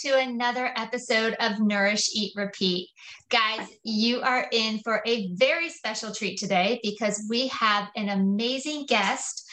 To 0.00 0.18
another 0.18 0.72
episode 0.76 1.34
of 1.40 1.60
Nourish, 1.60 2.08
Eat, 2.14 2.32
Repeat. 2.36 2.88
Guys, 3.28 3.68
you 3.82 4.20
are 4.20 4.46
in 4.52 4.78
for 4.78 5.02
a 5.06 5.30
very 5.34 5.68
special 5.68 6.14
treat 6.14 6.38
today 6.38 6.80
because 6.82 7.26
we 7.28 7.48
have 7.48 7.88
an 7.96 8.08
amazing 8.08 8.86
guest. 8.86 9.48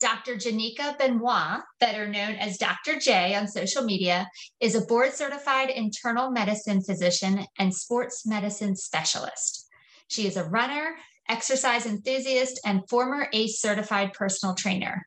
Dr. 0.00 0.36
Janika 0.36 0.96
Benoit, 0.98 1.62
better 1.80 2.06
known 2.06 2.34
as 2.34 2.58
Dr. 2.58 2.98
J 2.98 3.34
on 3.34 3.48
social 3.48 3.82
media, 3.82 4.28
is 4.60 4.74
a 4.74 4.84
board 4.86 5.12
certified 5.14 5.70
internal 5.70 6.30
medicine 6.30 6.82
physician 6.82 7.44
and 7.58 7.74
sports 7.74 8.26
medicine 8.26 8.76
specialist. 8.76 9.66
She 10.08 10.26
is 10.26 10.36
a 10.36 10.44
runner, 10.44 10.96
exercise 11.28 11.86
enthusiast, 11.86 12.60
and 12.64 12.82
former 12.88 13.28
ACE 13.32 13.60
certified 13.60 14.12
personal 14.12 14.54
trainer. 14.54 15.04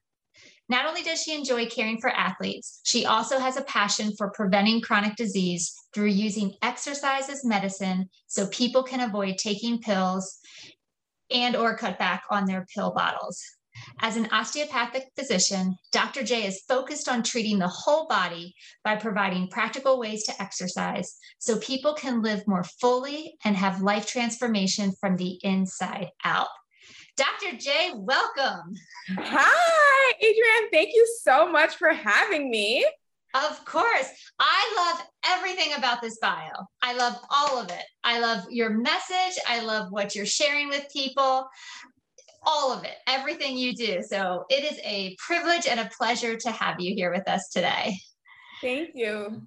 Not 0.71 0.85
only 0.85 1.03
does 1.03 1.21
she 1.21 1.35
enjoy 1.35 1.65
caring 1.65 1.99
for 1.99 2.09
athletes, 2.09 2.79
she 2.85 3.05
also 3.05 3.39
has 3.39 3.57
a 3.57 3.63
passion 3.63 4.13
for 4.17 4.31
preventing 4.31 4.79
chronic 4.79 5.17
disease 5.17 5.75
through 5.93 6.05
using 6.05 6.53
exercise 6.61 7.27
as 7.27 7.43
medicine 7.43 8.09
so 8.27 8.47
people 8.47 8.81
can 8.81 9.01
avoid 9.01 9.37
taking 9.37 9.81
pills 9.81 10.39
and 11.29 11.57
or 11.57 11.75
cut 11.75 11.99
back 11.99 12.23
on 12.29 12.45
their 12.45 12.65
pill 12.73 12.91
bottles. 12.91 13.43
As 13.99 14.15
an 14.15 14.29
osteopathic 14.31 15.09
physician, 15.19 15.75
Dr. 15.91 16.23
J 16.23 16.45
is 16.45 16.63
focused 16.69 17.09
on 17.09 17.21
treating 17.21 17.59
the 17.59 17.67
whole 17.67 18.07
body 18.07 18.55
by 18.81 18.95
providing 18.95 19.49
practical 19.49 19.99
ways 19.99 20.23
to 20.23 20.41
exercise 20.41 21.17
so 21.37 21.59
people 21.59 21.95
can 21.95 22.21
live 22.21 22.47
more 22.47 22.63
fully 22.79 23.35
and 23.43 23.57
have 23.57 23.81
life 23.81 24.07
transformation 24.07 24.93
from 25.01 25.17
the 25.17 25.37
inside 25.43 26.11
out. 26.23 26.47
Dr. 27.17 27.57
J, 27.57 27.91
welcome. 27.95 28.73
Hi, 29.09 30.13
Adrienne. 30.17 30.71
Thank 30.71 30.89
you 30.93 31.07
so 31.21 31.51
much 31.51 31.75
for 31.75 31.89
having 31.89 32.49
me. 32.49 32.85
Of 33.33 33.63
course. 33.65 34.09
I 34.39 34.73
love 34.75 35.07
everything 35.27 35.73
about 35.77 36.01
this 36.01 36.17
bio. 36.21 36.51
I 36.81 36.95
love 36.95 37.17
all 37.29 37.59
of 37.59 37.69
it. 37.69 37.83
I 38.03 38.19
love 38.19 38.45
your 38.49 38.69
message. 38.69 39.41
I 39.47 39.61
love 39.61 39.91
what 39.91 40.15
you're 40.15 40.25
sharing 40.25 40.67
with 40.69 40.85
people. 40.91 41.47
All 42.43 42.73
of 42.73 42.83
it, 42.83 42.95
everything 43.07 43.55
you 43.55 43.73
do. 43.73 44.01
So 44.01 44.45
it 44.49 44.63
is 44.63 44.79
a 44.83 45.15
privilege 45.19 45.67
and 45.67 45.79
a 45.79 45.89
pleasure 45.97 46.35
to 46.37 46.51
have 46.51 46.79
you 46.79 46.95
here 46.95 47.11
with 47.11 47.27
us 47.27 47.49
today. 47.49 47.95
Thank 48.61 48.91
you. 48.95 49.43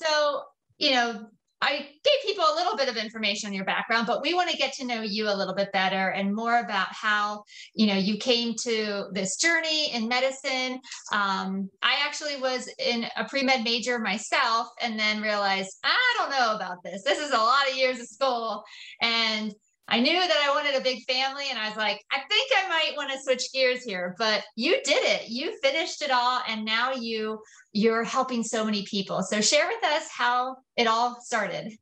So, 0.00 0.42
you 0.78 0.92
know, 0.92 1.26
I 1.64 1.78
gave 1.78 2.14
people 2.26 2.44
a 2.44 2.54
little 2.56 2.76
bit 2.76 2.90
of 2.90 2.96
information 2.98 3.46
on 3.46 3.54
your 3.54 3.64
background, 3.64 4.06
but 4.06 4.20
we 4.20 4.34
want 4.34 4.50
to 4.50 4.56
get 4.56 4.74
to 4.74 4.84
know 4.84 5.00
you 5.00 5.30
a 5.30 5.34
little 5.34 5.54
bit 5.54 5.72
better 5.72 6.10
and 6.10 6.34
more 6.34 6.58
about 6.58 6.88
how 6.90 7.44
you 7.74 7.86
know 7.86 7.94
you 7.94 8.18
came 8.18 8.54
to 8.64 9.06
this 9.12 9.36
journey 9.36 9.90
in 9.94 10.06
medicine. 10.06 10.78
Um, 11.10 11.70
I 11.82 11.96
actually 12.04 12.36
was 12.36 12.68
in 12.78 13.06
a 13.16 13.24
pre 13.24 13.42
med 13.42 13.64
major 13.64 13.98
myself, 13.98 14.68
and 14.82 14.98
then 14.98 15.22
realized 15.22 15.74
I 15.82 16.14
don't 16.18 16.30
know 16.30 16.54
about 16.54 16.82
this. 16.84 17.02
This 17.02 17.18
is 17.18 17.30
a 17.30 17.38
lot 17.38 17.66
of 17.70 17.76
years 17.76 17.98
of 17.98 18.08
school, 18.08 18.62
and 19.00 19.54
I 19.86 20.00
knew 20.00 20.18
that 20.18 20.46
I 20.46 20.54
wanted 20.54 20.74
a 20.74 20.82
big 20.82 21.04
family 21.04 21.44
and 21.50 21.58
I 21.58 21.68
was 21.68 21.76
like, 21.76 22.00
I 22.10 22.18
think 22.28 22.50
I 22.56 22.68
might 22.68 22.96
want 22.96 23.12
to 23.12 23.22
switch 23.22 23.52
gears 23.52 23.82
here, 23.82 24.14
but 24.18 24.42
you 24.56 24.76
did 24.82 25.04
it. 25.04 25.28
You 25.28 25.58
finished 25.62 26.00
it 26.00 26.10
all 26.10 26.40
and 26.48 26.64
now 26.64 26.94
you 26.94 27.38
you're 27.72 28.04
helping 28.04 28.42
so 28.42 28.64
many 28.64 28.84
people. 28.86 29.22
So 29.22 29.40
share 29.40 29.66
with 29.66 29.84
us 29.84 30.08
how 30.10 30.56
it 30.76 30.86
all 30.86 31.20
started. 31.20 31.72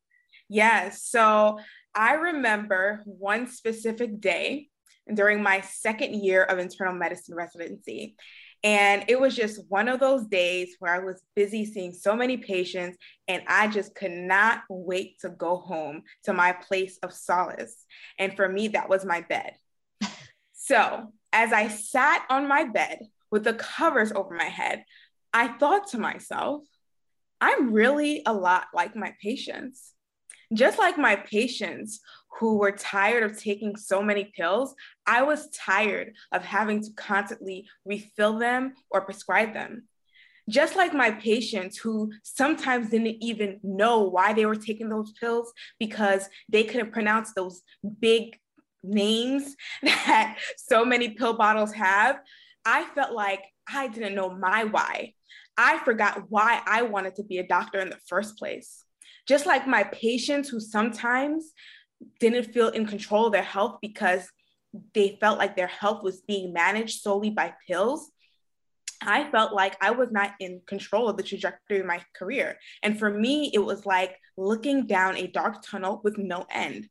Yes. 0.49 1.05
So 1.05 1.61
I 1.95 2.15
remember 2.15 3.03
one 3.05 3.47
specific 3.47 4.21
day 4.21 4.69
during 5.13 5.43
my 5.43 5.61
second 5.61 6.15
year 6.15 6.43
of 6.43 6.59
internal 6.59 6.95
medicine 6.95 7.35
residency. 7.35 8.17
And 8.65 9.05
it 9.09 9.21
was 9.21 9.35
just 9.35 9.61
one 9.69 9.89
of 9.89 9.99
those 9.99 10.27
days 10.27 10.77
where 10.79 10.95
I 10.95 11.01
was 11.01 11.23
busy 11.35 11.65
seeing 11.65 11.93
so 11.93 12.15
many 12.15 12.37
patients, 12.37 12.97
and 13.27 13.43
I 13.49 13.67
just 13.67 13.95
could 13.95 14.13
not 14.13 14.63
wait 14.69 15.19
to 15.21 15.31
go 15.31 15.57
home 15.57 16.03
to 16.25 16.33
my 16.33 16.53
place 16.53 16.99
of 17.03 17.13
solace. 17.13 17.85
And 18.19 18.37
for 18.37 18.49
me, 18.49 18.69
that 18.69 18.89
was 18.89 19.05
my 19.05 19.23
bed. 19.23 19.55
So 20.65 21.09
as 21.33 21.53
I 21.53 21.67
sat 21.67 22.25
on 22.31 22.47
my 22.47 22.63
bed 22.65 23.01
with 23.33 23.43
the 23.43 23.55
covers 23.55 24.13
over 24.13 24.33
my 24.33 24.45
head, 24.45 24.85
I 25.33 25.49
thought 25.49 25.89
to 25.89 25.99
myself, 25.99 26.63
I'm 27.41 27.73
really 27.73 28.23
a 28.25 28.33
lot 28.33 28.69
like 28.73 28.95
my 28.95 29.13
patients. 29.21 29.93
Just 30.53 30.79
like 30.79 30.97
my 30.97 31.17
patients 31.17 32.01
who 32.39 32.59
were 32.59 32.73
tired 32.73 33.23
of 33.23 33.39
taking 33.39 33.77
so 33.77 34.03
many 34.03 34.33
pills, 34.37 34.75
I 35.07 35.23
was 35.23 35.49
tired 35.51 36.15
of 36.33 36.45
having 36.45 36.83
to 36.83 36.91
constantly 36.97 37.67
refill 37.85 38.39
them 38.39 38.75
or 38.91 39.03
prescribe 39.03 39.53
them. 39.53 39.85
Just 40.49 40.75
like 40.75 40.93
my 40.93 41.13
patients 41.13 41.79
who 41.79 42.11
sometimes 42.25 42.91
didn't 42.91 43.23
even 43.23 43.61
know 43.63 44.01
why 44.01 44.33
they 44.33 44.45
were 44.45 44.57
taking 44.57 44.89
those 44.89 45.13
pills 45.13 45.53
because 45.79 46.29
they 46.49 46.65
couldn't 46.65 46.93
pronounce 46.93 47.33
those 47.33 47.63
big 48.01 48.39
names 48.83 49.55
that 49.83 50.39
so 50.57 50.85
many 50.85 51.11
pill 51.11 51.35
bottles 51.35 51.73
have, 51.73 52.19
I 52.65 52.85
felt 52.95 53.13
like 53.13 53.43
I 53.73 53.89
didn't 53.89 54.15
know 54.15 54.31
my 54.31 54.65
why. 54.65 55.15
I 55.57 55.79
forgot 55.79 56.25
why 56.29 56.61
I 56.67 56.83
wanted 56.83 57.17
to 57.17 57.25
be 57.25 57.39
a 57.39 57.47
doctor 57.47 57.79
in 57.79 57.91
the 57.91 57.99
first 58.09 58.39
place. 58.39 58.85
Just 59.29 59.47
like 59.47 59.69
my 59.69 59.85
patients 59.85 60.49
who 60.49 60.59
sometimes 60.59 61.53
didn't 62.21 62.53
feel 62.53 62.69
in 62.69 62.87
control 62.87 63.27
of 63.27 63.33
their 63.33 63.43
health 63.43 63.79
because 63.81 64.29
they 64.95 65.19
felt 65.21 65.39
like 65.39 65.57
their 65.57 65.67
health 65.67 66.03
was 66.03 66.23
being 66.23 66.53
managed 66.53 67.03
solely 67.03 67.31
by 67.31 67.55
pills. 67.67 68.11
I 69.03 69.31
felt 69.31 69.53
like 69.53 69.77
I 69.81 69.91
was 69.91 70.11
not 70.11 70.33
in 70.41 70.63
control 70.67 71.09
of 71.09 71.17
the 71.17 71.23
trajectory 71.23 71.81
of 71.81 71.87
my 71.87 72.01
career. 72.15 72.59
And 72.83 72.99
for 72.99 73.11
me, 73.11 73.51
it 73.53 73.59
was 73.59 73.85
like 73.85 74.17
looking 74.37 74.87
down 74.87 75.17
a 75.17 75.27
dark 75.27 75.63
tunnel 75.65 76.01
with 76.05 76.19
no 76.19 76.47
end. 76.51 76.89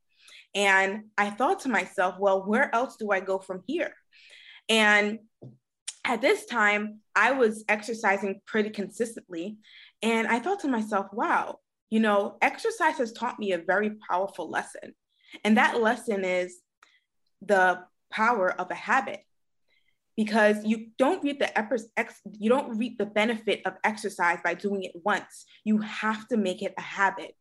And 0.54 1.06
I 1.18 1.30
thought 1.30 1.62
to 1.62 1.70
myself, 1.70 2.16
well, 2.20 2.44
where 2.46 2.74
else 2.76 2.98
do 2.98 3.12
I 3.12 3.22
go 3.22 3.40
from 3.40 3.64
here? 3.66 3.94
And 4.68 5.20
at 6.04 6.22
this 6.22 6.46
time, 6.46 7.00
I 7.16 7.32
was 7.32 7.64
exercising 7.70 8.42
pretty 8.46 8.70
consistently. 8.70 9.58
And 10.02 10.28
I 10.28 10.40
thought 10.40 10.62
to 10.62 10.68
myself, 10.68 11.08
wow, 11.14 11.60
you 11.90 12.00
know, 12.00 12.38
exercise 12.42 12.98
has 12.98 13.14
taught 13.14 13.40
me 13.40 13.54
a 13.54 13.58
very 13.58 13.92
powerful 14.10 14.50
lesson. 14.50 14.94
And 15.44 15.58
that 15.58 15.82
lesson 15.82 16.24
is 16.24 16.60
the 17.42 17.80
power 18.12 18.52
of 18.52 18.70
a 18.72 18.76
habit. 18.76 19.22
Because 20.18 20.64
you 20.66 20.88
don't 20.98 21.24
reap 21.24 21.40
the 21.40 21.58
ex- 21.98 22.22
you 22.38 22.50
don't 22.50 22.78
reap 22.78 22.98
the 22.98 23.06
benefit 23.06 23.62
of 23.66 23.74
exercise 23.84 24.40
by 24.44 24.54
doing 24.54 24.84
it 24.84 24.92
once. 25.04 25.46
You 25.64 25.80
have 25.80 26.28
to 26.28 26.38
make 26.38 26.62
it 26.62 26.74
a 26.78 26.82
habit. 26.82 27.34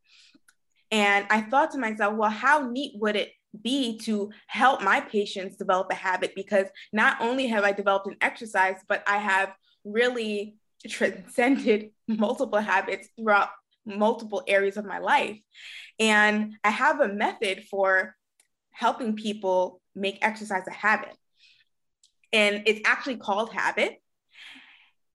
And 0.91 1.27
I 1.31 1.43
thought 1.43 1.73
to 1.73 1.79
myself, 1.79 2.17
well, 2.17 2.31
how 2.31 2.71
neat 2.71 2.93
would 2.97 3.17
it 3.17 3.33
be 3.61 3.99
to 3.99 4.31
help 4.47 4.83
my 4.83 5.01
patients 5.01 5.57
develop 5.57 5.89
a 5.91 5.97
habit? 5.97 6.33
Because 6.35 6.67
not 6.93 7.21
only 7.21 7.49
have 7.49 7.65
I 7.65 7.73
developed 7.73 8.07
an 8.07 8.17
exercise, 8.21 8.77
but 8.89 9.03
I 9.07 9.19
have 9.19 9.53
really 9.85 10.57
transcended 10.89 11.91
multiple 12.09 12.61
habits 12.61 13.09
throughout 13.17 13.51
multiple 13.99 14.43
areas 14.47 14.77
of 14.77 14.85
my 14.85 14.99
life. 14.99 15.39
And 15.99 16.55
I 16.65 16.71
have 16.71 17.01
a 17.01 17.09
method 17.09 17.65
for 17.71 18.17
helping 18.71 19.17
people 19.17 19.81
make 19.95 20.19
exercise 20.23 20.67
a 20.67 20.73
habit. 20.73 21.15
And 22.33 22.63
it's 22.67 22.81
actually 22.85 23.17
called 23.17 23.53
habit. 23.53 24.01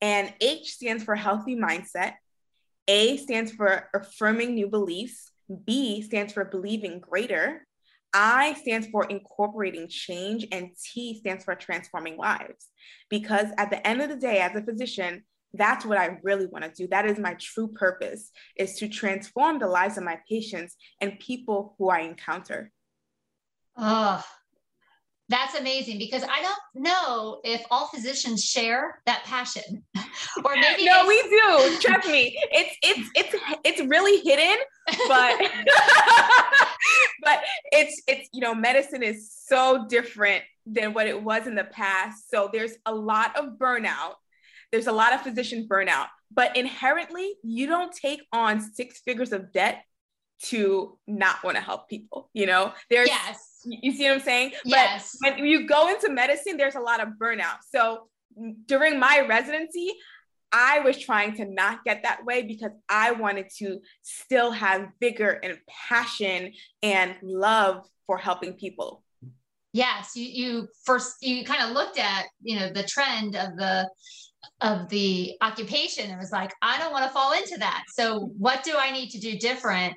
And 0.02 0.34
H 0.42 0.74
stands 0.74 1.04
for 1.04 1.16
healthy 1.16 1.56
mindset. 1.56 2.14
A 2.88 3.18
stands 3.18 3.52
for 3.52 3.90
affirming 3.94 4.54
new 4.54 4.68
beliefs. 4.68 5.32
B 5.66 6.02
stands 6.02 6.34
for 6.34 6.46
believing 6.46 7.00
greater. 7.00 7.66
I 8.14 8.54
stands 8.62 8.88
for 8.88 9.06
incorporating 9.06 9.88
change. 9.88 10.46
And 10.52 10.70
T 10.80 11.18
stands 11.20 11.44
for 11.44 11.56
transforming 11.56 12.18
lives. 12.18 12.68
Because 13.10 13.48
at 13.58 13.72
the 13.72 13.86
end 13.88 14.02
of 14.02 14.10
the 14.10 14.18
day, 14.18 14.40
as 14.40 14.56
a 14.56 14.64
physician, 14.64 15.24
that's 15.58 15.86
what 15.86 15.98
I 15.98 16.18
really 16.24 16.46
want 16.48 16.66
to 16.66 16.72
do. 16.72 16.88
That 16.88 17.06
is 17.06 17.20
my 17.20 17.36
true 17.40 17.68
purpose 17.68 18.32
is 18.58 18.76
to 18.80 18.88
transform 18.88 19.60
the 19.60 19.68
lives 19.68 19.98
of 19.98 20.04
my 20.04 20.20
patients 20.30 20.76
and 21.02 21.20
people 21.20 21.76
who 21.78 21.90
I 21.90 22.02
encounter. 22.02 22.72
Oh, 23.78 24.24
That's 25.28 25.56
amazing 25.56 25.98
because 25.98 26.24
I 26.24 26.42
don't 26.42 26.84
know 26.86 27.42
if 27.44 27.64
all 27.72 27.88
physicians 27.88 28.44
share 28.44 29.02
that 29.06 29.24
passion. 29.24 29.84
or 30.46 30.56
maybe 30.56 30.86
No, 30.86 31.06
we 31.08 31.22
do. 31.24 31.78
Trust 31.80 32.08
me. 32.08 32.38
It's 32.52 32.76
it's 32.84 33.10
it's 33.16 33.36
it's 33.64 33.82
really 33.82 34.22
hidden, 34.22 34.64
but 35.08 35.40
but 37.24 37.40
it's 37.72 38.02
it's 38.08 38.30
you 38.34 38.42
know, 38.42 38.54
medicine 38.54 39.04
is 39.04 39.32
so 39.32 39.88
different 39.88 40.44
than 40.66 40.94
what 40.94 41.08
it 41.08 41.22
was 41.22 41.48
in 41.48 41.56
the 41.56 41.64
past. 41.64 42.30
So 42.30 42.50
there's 42.52 42.74
a 42.86 42.94
lot 42.94 43.36
of 43.36 43.58
burnout. 43.58 44.16
There's 44.76 44.88
a 44.88 44.92
lot 44.92 45.14
of 45.14 45.22
physician 45.22 45.68
burnout, 45.70 46.08
but 46.32 46.58
inherently 46.58 47.36
you 47.44 47.68
don't 47.68 47.94
take 47.94 48.22
on 48.34 48.60
six 48.60 49.00
figures 49.00 49.32
of 49.32 49.54
debt 49.54 49.84
to 50.44 50.98
not 51.08 51.44
want 51.46 51.56
to 51.56 51.64
help 51.64 51.88
people. 51.88 52.30
You 52.34 52.46
know, 52.46 52.74
there's 52.90 53.08
yes 53.08 53.56
you 53.66 53.92
see 53.92 54.06
what 54.06 54.16
I'm 54.16 54.20
saying? 54.22 54.52
Yes. 54.64 55.18
But 55.22 55.36
when 55.36 55.46
you 55.46 55.68
go 55.68 55.90
into 55.90 56.10
medicine, 56.10 56.58
there's 56.58 56.76
a 56.76 56.80
lot 56.80 57.02
of 57.02 57.10
burnout. 57.22 57.58
So 57.70 58.08
mm, 58.40 58.54
during 58.66 59.00
my 59.00 59.26
residency, 59.28 59.92
I 60.52 60.80
was 60.80 60.98
trying 61.00 61.36
to 61.38 61.46
not 61.46 61.84
get 61.84 62.04
that 62.04 62.24
way 62.26 62.44
because 62.44 62.72
I 62.88 63.12
wanted 63.12 63.48
to 63.58 63.80
still 64.02 64.52
have 64.52 64.90
vigor 65.02 65.32
and 65.44 65.58
passion 65.68 66.54
and 66.82 67.16
love 67.22 67.86
for 68.08 68.18
helping 68.18 68.54
people. 68.54 69.04
Yes, 69.74 70.12
you 70.16 70.26
you 70.26 70.68
first 70.86 71.18
you 71.22 71.44
kind 71.44 71.62
of 71.64 71.72
looked 71.72 72.00
at, 72.00 72.26
you 72.42 72.58
know, 72.58 72.72
the 72.72 72.84
trend 72.84 73.36
of 73.36 73.58
the 73.58 73.90
of 74.62 74.90
the 74.90 75.34
occupation 75.42 76.10
and 76.10 76.20
was 76.20 76.32
like, 76.32 76.52
I 76.62 76.78
don't 76.80 76.92
want 76.92 77.06
to 77.06 77.12
fall 77.12 77.34
into 77.34 77.58
that. 77.58 77.84
So 77.94 78.32
what 78.38 78.64
do 78.64 78.76
I 78.78 78.92
need 78.92 79.10
to 79.10 79.20
do 79.20 79.38
different 79.38 79.96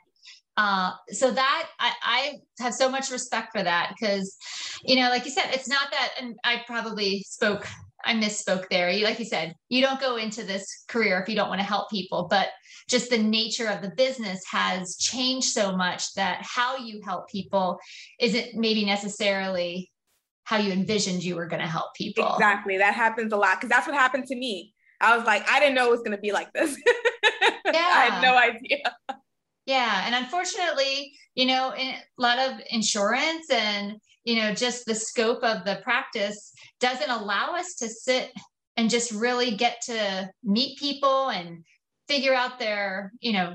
uh, 0.59 0.91
so 1.11 1.31
that 1.31 1.69
I, 1.79 1.93
I 2.03 2.33
have 2.59 2.75
so 2.75 2.91
much 2.91 3.13
respect 3.13 3.57
for 3.57 3.63
that 3.63 3.93
because, 3.95 4.37
you 4.83 4.97
know, 4.97 5.09
like 5.09 5.25
you 5.25 5.31
said, 5.31 5.51
it's 5.53 5.69
not 5.69 5.89
that, 5.93 6.15
and 6.21 6.35
I 6.43 6.65
probably 6.67 7.23
spoke, 7.29 7.65
I 8.05 8.15
misspoke 8.15 8.69
there. 8.69 8.91
You, 8.91 9.05
like 9.05 9.21
you 9.21 9.25
said, 9.25 9.55
you 9.69 9.81
don't 9.81 10.01
go 10.01 10.17
into 10.17 10.43
this 10.43 10.67
career 10.89 11.21
if 11.21 11.29
you 11.29 11.37
don't 11.37 11.49
want 11.49 11.61
to 11.61 11.67
help 11.67 11.89
people, 11.91 12.27
but 12.29 12.49
just 12.89 13.09
the 13.09 13.19
nature 13.19 13.69
of 13.69 13.83
the 13.83 13.93
business 13.97 14.43
has 14.51 14.97
changed 14.97 15.47
so 15.47 15.77
much 15.77 16.13
that 16.15 16.41
how 16.43 16.77
you 16.77 17.03
help 17.05 17.29
people 17.29 17.79
isn't 18.19 18.55
maybe 18.55 18.85
necessarily 18.85 19.89
how 20.49 20.57
you 20.57 20.73
envisioned 20.73 21.23
you 21.23 21.37
were 21.37 21.45
going 21.45 21.61
to 21.61 21.69
help 21.69 21.95
people. 21.95 22.33
Exactly. 22.33 22.79
That 22.79 22.95
happens 22.95 23.35
a 23.35 23.37
lot 23.37 23.57
because 23.57 23.69
that's 23.69 23.87
what 23.87 23.95
happened 23.95 24.25
to 24.29 24.35
me. 24.35 24.73
I 24.99 25.15
was 25.15 25.27
like, 25.27 25.47
I 25.47 25.61
didn't 25.61 25.75
know 25.75 25.89
it 25.89 25.91
was 25.91 26.01
going 26.01 26.13
to 26.13 26.21
be 26.23 26.33
like 26.33 26.51
this. 26.55 26.75
Yeah. 27.67 27.73
I 27.75 28.09
had 28.09 28.23
no 28.23 28.35
idea. 28.35 28.97
Yeah. 29.67 30.05
And 30.07 30.15
unfortunately, 30.15 31.13
you 31.35 31.45
know, 31.45 31.75
in, 31.75 31.89
a 31.89 32.01
lot 32.17 32.39
of 32.39 32.63
insurance 32.71 33.51
and, 33.51 33.99
you 34.25 34.37
know, 34.37 34.55
just 34.55 34.87
the 34.87 34.95
scope 34.95 35.45
of 35.45 35.67
the 35.67 35.81
practice 35.85 36.51
doesn't 36.81 37.11
allow 37.11 37.55
us 37.55 37.75
to 37.75 37.89
sit 37.91 38.33
and 38.79 38.89
just 38.89 39.13
really 39.13 39.51
get 39.51 39.83
to 39.83 40.31
meet 40.43 40.79
people 40.79 41.29
and 41.29 41.63
figure 42.09 42.33
out 42.33 42.59
their, 42.59 43.13
you 43.21 43.35
know, 43.35 43.55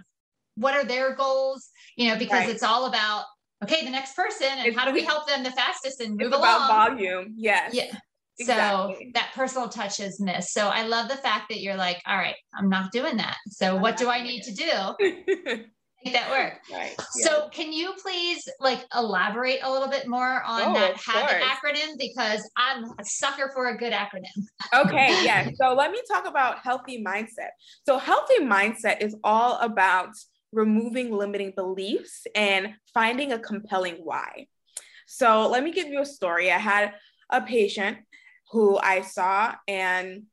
what 0.58 0.76
are 0.76 0.86
their 0.86 1.16
goals, 1.16 1.70
you 1.96 2.08
know, 2.08 2.20
because 2.20 2.42
right. 2.42 2.50
it's 2.50 2.62
all 2.62 2.86
about, 2.86 3.26
okay, 3.64 3.84
the 3.84 3.92
next 3.92 4.16
person 4.16 4.48
and 4.50 4.68
it's, 4.68 4.78
how 4.78 4.86
do 4.86 4.94
we 4.94 5.04
help 5.04 5.28
them 5.28 5.44
the 5.44 5.52
fastest 5.52 6.00
and 6.02 6.18
move 6.18 6.34
along. 6.34 6.42
About 6.44 6.92
volume. 6.92 7.34
Yes. 7.38 7.74
Yeah. 7.74 7.96
Exactly. 8.40 8.96
So 8.96 9.12
that 9.14 9.32
personal 9.36 9.70
touch 9.70 10.00
is 10.00 10.20
missed. 10.20 10.54
So 10.54 10.68
I 10.68 10.88
love 10.88 11.08
the 11.08 11.18
fact 11.18 11.50
that 11.50 11.62
you're 11.62 11.76
like, 11.76 12.02
all 12.08 12.18
right, 12.18 12.36
I'm 12.58 12.68
not 12.68 12.92
doing 12.92 13.18
that. 13.18 13.38
So 13.48 13.76
I'm 13.76 13.82
what 13.82 13.98
do 13.98 14.10
I 14.10 14.24
need 14.24 14.42
to 14.44 14.54
do? 14.54 15.64
make 16.04 16.14
that 16.14 16.30
work. 16.30 16.60
Right. 16.72 16.96
So 17.22 17.50
can 17.50 17.72
you 17.72 17.94
please 18.02 18.48
like 18.60 18.86
elaborate 18.96 19.60
a 19.64 19.72
little 19.72 19.88
bit 19.88 20.08
more 20.08 20.44
on 20.44 20.62
oh, 20.62 20.74
that 20.74 20.98
habit 20.98 21.42
acronym 21.44 21.98
because 21.98 22.50
I'm 22.58 22.86
a 23.00 23.06
sucker 23.06 23.52
for 23.54 23.70
a 23.70 23.78
good 23.78 23.94
acronym. 23.94 24.46
okay, 24.74 25.24
yeah. 25.24 25.50
So 25.62 25.74
let 25.74 25.92
me 25.92 26.02
talk 26.10 26.28
about 26.28 26.60
healthy 26.60 27.04
mindset. 27.04 27.52
So 27.86 27.98
healthy 27.98 28.40
mindset 28.40 29.02
is 29.02 29.16
all 29.24 29.60
about 29.60 30.10
removing 30.54 31.12
limiting 31.12 31.52
beliefs 31.56 32.26
and 32.36 32.74
finding 32.94 33.32
a 33.32 33.40
compelling 33.40 33.96
why. 33.96 34.48
So 35.08 35.50
let 35.50 35.64
me 35.64 35.72
give 35.72 35.88
you 35.88 36.02
a 36.02 36.06
story. 36.06 36.52
I 36.52 36.58
had 36.58 36.94
a 37.30 37.42
patient 37.42 37.98
who 38.52 38.78
I 38.78 39.02
saw 39.02 39.56
and 39.68 40.24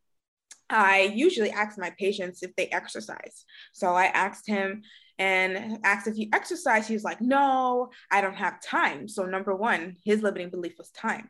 I 0.68 1.12
usually 1.14 1.50
ask 1.50 1.78
my 1.78 1.92
patients 1.98 2.42
if 2.42 2.54
they 2.54 2.66
exercise. 2.66 3.44
So 3.72 3.88
I 3.88 4.06
asked 4.06 4.46
him, 4.46 4.82
and 5.20 5.78
asked 5.84 6.08
if 6.08 6.16
he 6.16 6.30
exercised. 6.32 6.88
He 6.88 6.94
was 6.94 7.04
like, 7.04 7.20
no, 7.20 7.90
I 8.10 8.22
don't 8.22 8.36
have 8.36 8.60
time. 8.62 9.06
So, 9.06 9.26
number 9.26 9.54
one, 9.54 9.96
his 10.02 10.22
limiting 10.22 10.48
belief 10.48 10.72
was 10.78 10.90
time. 10.90 11.28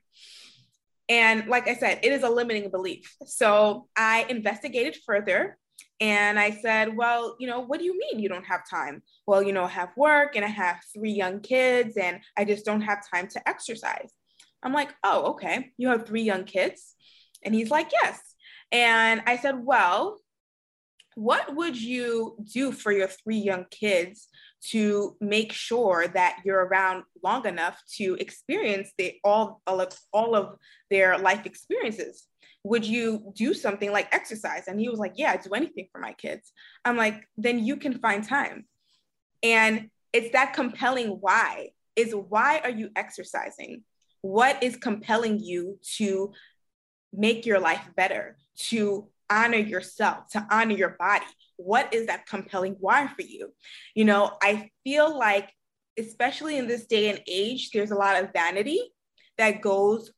And 1.09 1.49
like 1.49 1.67
I 1.67 1.75
said, 1.75 1.99
it 2.05 2.13
is 2.13 2.23
a 2.23 2.31
limiting 2.31 2.71
belief. 2.71 3.13
So, 3.27 3.89
I 3.97 4.27
investigated 4.29 4.97
further 5.05 5.59
and 6.01 6.39
I 6.39 6.51
said, 6.51 6.97
well, 6.97 7.37
you 7.39 7.47
know, 7.47 7.61
what 7.61 7.79
do 7.79 7.85
you 7.85 7.99
mean 7.99 8.21
you 8.21 8.29
don't 8.29 8.47
have 8.47 8.69
time? 8.69 9.03
Well, 9.27 9.43
you 9.43 9.53
know, 9.53 9.65
I 9.65 9.69
have 9.69 9.91
work 9.97 10.35
and 10.35 10.45
I 10.45 10.49
have 10.49 10.81
three 10.95 11.13
young 11.13 11.41
kids 11.41 11.99
and 11.99 12.21
I 12.39 12.45
just 12.47 12.65
don't 12.65 12.81
have 12.81 13.05
time 13.13 13.29
to 13.29 13.49
exercise. 13.49 14.11
I'm 14.63 14.73
like, 14.73 14.95
oh, 15.05 15.33
okay. 15.33 15.73
You 15.77 15.89
have 15.89 16.07
three 16.07 16.23
young 16.23 16.45
kids? 16.45 16.95
And 17.45 17.55
he's 17.55 17.71
like, 17.71 17.91
yes. 17.93 18.19
And 18.73 19.23
I 19.27 19.37
said, 19.37 19.57
well, 19.63 20.19
what 21.17 21.55
would 21.55 21.81
you 21.81 22.37
do 22.53 22.73
for 22.73 22.93
your 22.93 23.09
three 23.09 23.39
young 23.39 23.67
kids 23.71 24.29
to 24.69 25.17
make 25.21 25.53
sure 25.53 26.07
that 26.09 26.39
you're 26.45 26.65
around 26.65 27.05
long 27.23 27.47
enough 27.47 27.81
to 27.97 28.17
experience 28.21 28.91
the, 28.99 29.15
all, 29.25 29.63
all, 29.67 29.81
of, 29.81 29.93
all 30.13 30.35
of 30.35 30.57
their 30.91 31.19
life 31.19 31.47
experiences? 31.47 32.27
Would 32.65 32.85
you 32.85 33.33
do 33.35 33.55
something 33.55 33.91
like 33.91 34.15
exercise? 34.15 34.65
And 34.67 34.79
he 34.79 34.89
was 34.89 34.99
like, 34.99 35.15
Yeah, 35.17 35.33
I 35.33 35.39
do 35.39 35.51
anything 35.55 35.89
for 35.93 36.01
my 36.01 36.13
kids. 36.13 36.53
I'm 36.85 36.97
like, 36.97 37.27
Then 37.39 37.65
you 37.65 37.77
can 37.77 37.99
find 37.99 38.23
time. 38.23 38.67
And 39.43 39.89
it's 40.13 40.33
that 40.33 40.53
compelling 40.53 41.09
why 41.21 41.71
is 41.97 42.15
why 42.15 42.61
are 42.63 42.71
you 42.71 42.91
exercising? 42.97 43.83
What 44.21 44.63
is 44.63 44.77
compelling 44.77 45.39
you 45.39 45.79
to 45.97 46.33
make 47.13 47.47
your 47.47 47.61
life 47.61 47.89
better, 47.97 48.37
to 48.57 49.09
honor 49.31 49.59
yourself, 49.59 50.29
to 50.33 50.47
honor 50.51 50.75
your 50.75 50.97
body. 50.99 51.25
What 51.65 51.93
is 51.95 52.07
that 52.07 52.27
compelling 52.27 52.77
why 52.81 53.07
for 53.09 53.23
you? 53.23 53.53
You 53.95 54.05
know, 54.05 54.37
I 54.43 54.71
feel 54.85 55.17
like, 55.17 55.51
especially 55.99 56.59
in 56.59 56.67
this 56.67 56.87
day 56.87 57.11
and 57.11 57.21
age, 57.29 57.71
there's 57.71 57.91
a 57.91 57.97
lot 57.97 58.23
of 58.23 58.33
vanity 58.33 58.81
that 59.39 59.61
goes 59.61 60.11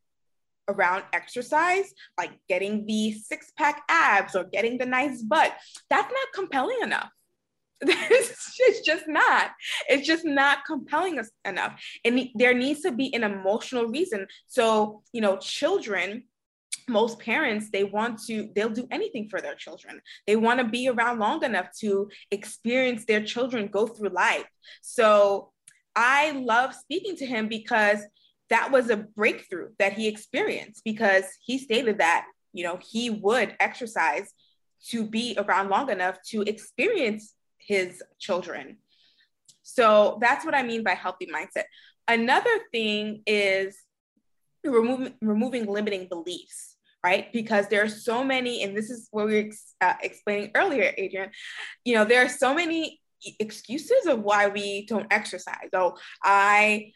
around 0.69 1.05
exercise, 1.13 1.93
like 2.17 2.33
getting 2.49 2.87
the 2.87 3.13
six 3.13 3.51
pack 3.57 3.83
abs 3.89 4.37
or 4.37 4.45
getting 4.45 4.79
the 4.79 4.87
nice 4.87 5.23
butt. 5.23 5.53
That's 5.91 6.13
not 6.13 6.33
compelling 6.35 6.79
enough. 6.83 7.11
it's 7.85 8.83
just 8.87 9.09
not. 9.09 9.51
It's 9.89 10.07
just 10.07 10.25
not 10.25 10.65
compelling 10.65 11.21
enough. 11.45 11.83
And 12.05 12.29
there 12.37 12.55
needs 12.55 12.83
to 12.83 12.93
be 12.93 13.13
an 13.13 13.25
emotional 13.25 13.87
reason. 13.87 14.29
So, 14.47 15.03
you 15.13 15.21
know, 15.21 15.37
children 15.39 16.25
most 16.89 17.19
parents 17.19 17.71
they 17.71 17.85
want 17.85 18.23
to 18.27 18.49
they'll 18.55 18.69
do 18.69 18.89
anything 18.91 19.29
for 19.29 19.41
their 19.41 19.55
children. 19.55 20.01
They 20.27 20.37
want 20.37 20.61
to 20.61 20.67
be 20.67 20.89
around 20.89 21.19
long 21.19 21.45
enough 21.45 21.69
to 21.81 22.09
experience 22.31 23.05
their 23.05 23.23
children 23.23 23.69
go 23.69 23.87
through 23.87 24.11
life. 24.11 24.47
So 24.81 25.51
i 25.95 26.31
love 26.31 26.75
speaking 26.75 27.15
to 27.17 27.27
him 27.27 27.49
because 27.49 27.99
that 28.49 28.71
was 28.71 28.91
a 28.91 28.97
breakthrough 28.97 29.69
that 29.79 29.95
he 29.95 30.09
experienced 30.09 30.83
because 30.85 31.25
he 31.43 31.59
stated 31.59 31.99
that 31.99 32.27
you 32.53 32.65
know 32.65 32.79
he 32.83 33.11
would 33.11 33.57
exercise 33.61 34.33
to 34.89 35.05
be 35.05 35.35
around 35.39 35.69
long 35.69 35.91
enough 35.91 36.19
to 36.31 36.43
experience 36.43 37.35
his 37.59 38.03
children. 38.19 38.79
So 39.63 40.19
that's 40.21 40.45
what 40.45 40.55
i 40.55 40.63
mean 40.63 40.83
by 40.83 40.95
healthy 40.95 41.27
mindset. 41.27 41.65
Another 42.09 42.59
thing 42.73 43.23
is 43.27 43.77
removing 44.65 45.15
removing 45.21 45.67
limiting 45.67 46.09
beliefs 46.09 46.72
right? 47.05 47.33
Because 47.33 47.69
there 47.69 47.83
are 47.83 47.89
so 47.89 48.23
many, 48.23 48.63
and 48.63 48.77
this 48.77 48.91
is 48.91 49.09
what 49.11 49.27
we 49.27 49.43
were 49.43 49.51
uh, 49.81 49.95
explaining 50.03 50.51
earlier, 50.55 50.93
Adrienne. 50.99 51.31
You 51.85 51.95
know, 51.97 52.05
there 52.05 52.25
are 52.25 52.29
so 52.29 52.55
many 52.55 53.01
excuses 53.39 54.07
of 54.07 54.23
why 54.23 54.49
we 54.49 54.87
don't 54.87 55.07
exercise. 55.11 55.69
So 55.73 55.97
I, 56.23 56.93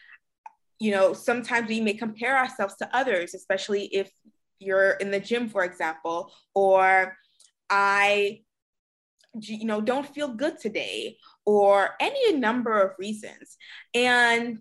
you 0.79 0.91
know, 0.91 1.13
sometimes 1.13 1.69
we 1.69 1.81
may 1.81 1.95
compare 1.95 2.37
ourselves 2.37 2.77
to 2.77 2.97
others, 2.97 3.35
especially 3.35 3.87
if 3.87 4.11
you're 4.59 4.93
in 4.93 5.11
the 5.11 5.21
gym, 5.21 5.49
for 5.49 5.65
example, 5.65 6.33
or 6.55 7.17
I, 7.69 8.43
you 9.41 9.67
know, 9.67 9.81
don't 9.81 10.07
feel 10.15 10.29
good 10.29 10.59
today, 10.59 11.19
or 11.45 11.91
any 12.01 12.33
number 12.33 12.81
of 12.81 12.93
reasons. 12.99 13.57
And 13.95 14.59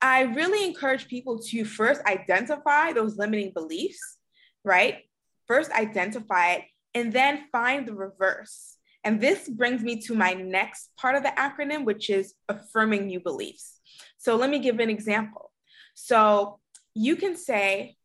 I 0.00 0.22
really 0.22 0.64
encourage 0.64 1.08
people 1.08 1.38
to 1.48 1.64
first 1.64 2.00
identify 2.06 2.92
those 2.92 3.18
limiting 3.18 3.52
beliefs 3.52 4.19
right? 4.64 5.04
First, 5.46 5.70
identify 5.72 6.52
it 6.52 6.62
and 6.94 7.12
then 7.12 7.44
find 7.52 7.86
the 7.86 7.94
reverse. 7.94 8.76
And 9.04 9.20
this 9.20 9.48
brings 9.48 9.82
me 9.82 10.00
to 10.02 10.14
my 10.14 10.34
next 10.34 10.90
part 10.98 11.14
of 11.14 11.22
the 11.22 11.30
acronym, 11.30 11.84
which 11.84 12.10
is 12.10 12.34
affirming 12.48 13.06
new 13.06 13.20
beliefs. 13.20 13.80
So 14.18 14.36
let 14.36 14.50
me 14.50 14.58
give 14.58 14.78
an 14.78 14.90
example. 14.90 15.50
So 15.94 16.60
you 16.94 17.16
can 17.16 17.36
say, 17.36 17.96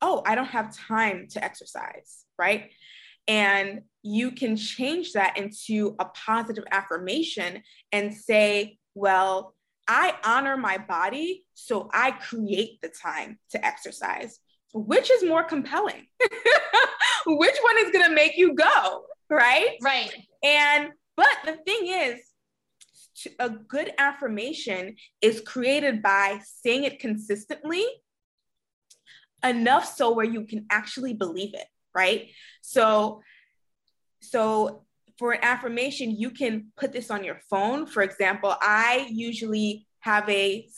Oh, 0.00 0.22
I 0.24 0.36
don't 0.36 0.46
have 0.46 0.76
time 0.76 1.26
to 1.30 1.42
exercise, 1.42 2.24
right? 2.38 2.70
And 3.26 3.82
you 4.04 4.30
can 4.30 4.56
change 4.56 5.14
that 5.14 5.36
into 5.36 5.96
a 5.98 6.04
positive 6.04 6.64
affirmation 6.70 7.62
and 7.90 8.14
say, 8.14 8.78
Well, 8.94 9.54
I 9.88 10.14
honor 10.24 10.56
my 10.56 10.78
body, 10.78 11.46
so 11.54 11.88
I 11.92 12.12
create 12.12 12.80
the 12.82 12.90
time 12.90 13.38
to 13.50 13.64
exercise. 13.64 14.38
Which 14.74 15.10
is 15.10 15.24
more 15.24 15.44
compelling? 15.44 16.06
Which 17.26 17.56
one 17.62 17.78
is 17.78 17.90
going 17.90 18.08
to 18.08 18.14
make 18.14 18.36
you 18.36 18.54
go? 18.54 19.04
Right? 19.30 19.76
Right. 19.82 20.12
And, 20.42 20.90
but 21.16 21.36
the 21.44 21.56
thing 21.56 21.88
is, 21.88 22.20
a 23.38 23.50
good 23.50 23.92
affirmation 23.98 24.96
is 25.20 25.40
created 25.40 26.02
by 26.02 26.40
saying 26.62 26.84
it 26.84 27.00
consistently 27.00 27.84
enough 29.44 29.84
so 29.84 30.12
where 30.12 30.24
you 30.24 30.44
can 30.44 30.66
actually 30.70 31.14
believe 31.14 31.54
it 31.54 31.66
right 31.94 32.28
so 32.60 33.22
so 34.20 34.84
for 35.18 35.32
an 35.32 35.40
affirmation 35.42 36.10
you 36.10 36.30
can 36.30 36.66
put 36.76 36.92
this 36.92 37.10
on 37.10 37.22
your 37.22 37.40
phone 37.48 37.86
for 37.86 38.02
example 38.02 38.54
i 38.60 39.06
usually 39.10 39.86
have 40.00 40.28
a 40.28 40.68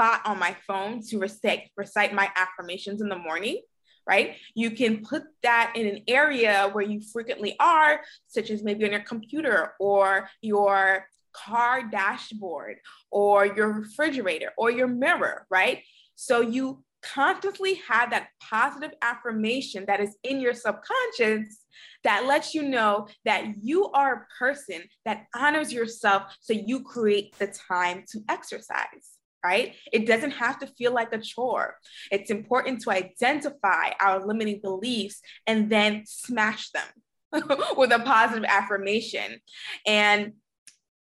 spot 0.00 0.22
on 0.24 0.38
my 0.38 0.56
phone 0.66 1.02
to 1.02 1.18
recite 1.18 1.64
recite 1.76 2.14
my 2.14 2.30
affirmations 2.34 3.02
in 3.02 3.08
the 3.08 3.18
morning 3.18 3.60
right 4.06 4.36
you 4.54 4.70
can 4.70 5.04
put 5.04 5.24
that 5.42 5.74
in 5.76 5.86
an 5.86 6.02
area 6.08 6.70
where 6.72 6.84
you 6.84 7.00
frequently 7.12 7.54
are 7.60 8.00
such 8.26 8.50
as 8.50 8.62
maybe 8.62 8.84
on 8.86 8.92
your 8.92 9.00
computer 9.00 9.74
or 9.78 10.28
your 10.40 11.04
car 11.32 11.88
dashboard 11.88 12.76
or 13.10 13.46
your 13.46 13.72
refrigerator 13.72 14.52
or 14.56 14.70
your 14.70 14.88
mirror, 14.88 15.46
right? 15.50 15.82
So 16.14 16.40
you 16.40 16.82
constantly 17.02 17.80
have 17.88 18.10
that 18.10 18.28
positive 18.42 18.92
affirmation 19.00 19.84
that 19.86 20.00
is 20.00 20.16
in 20.22 20.38
your 20.38 20.52
subconscious 20.52 21.64
that 22.04 22.26
lets 22.26 22.54
you 22.54 22.62
know 22.62 23.08
that 23.24 23.54
you 23.62 23.86
are 23.92 24.14
a 24.14 24.38
person 24.38 24.82
that 25.06 25.24
honors 25.34 25.72
yourself 25.72 26.24
so 26.40 26.52
you 26.52 26.82
create 26.82 27.34
the 27.38 27.46
time 27.46 28.04
to 28.10 28.20
exercise 28.28 29.09
right? 29.44 29.74
It 29.92 30.06
doesn't 30.06 30.32
have 30.32 30.58
to 30.60 30.66
feel 30.66 30.92
like 30.92 31.12
a 31.12 31.18
chore. 31.18 31.76
It's 32.10 32.30
important 32.30 32.82
to 32.82 32.90
identify 32.90 33.92
our 34.00 34.24
limiting 34.26 34.60
beliefs 34.60 35.20
and 35.46 35.70
then 35.70 36.04
smash 36.06 36.70
them 36.70 36.86
with 37.76 37.92
a 37.92 38.00
positive 38.00 38.44
affirmation. 38.44 39.40
And 39.86 40.34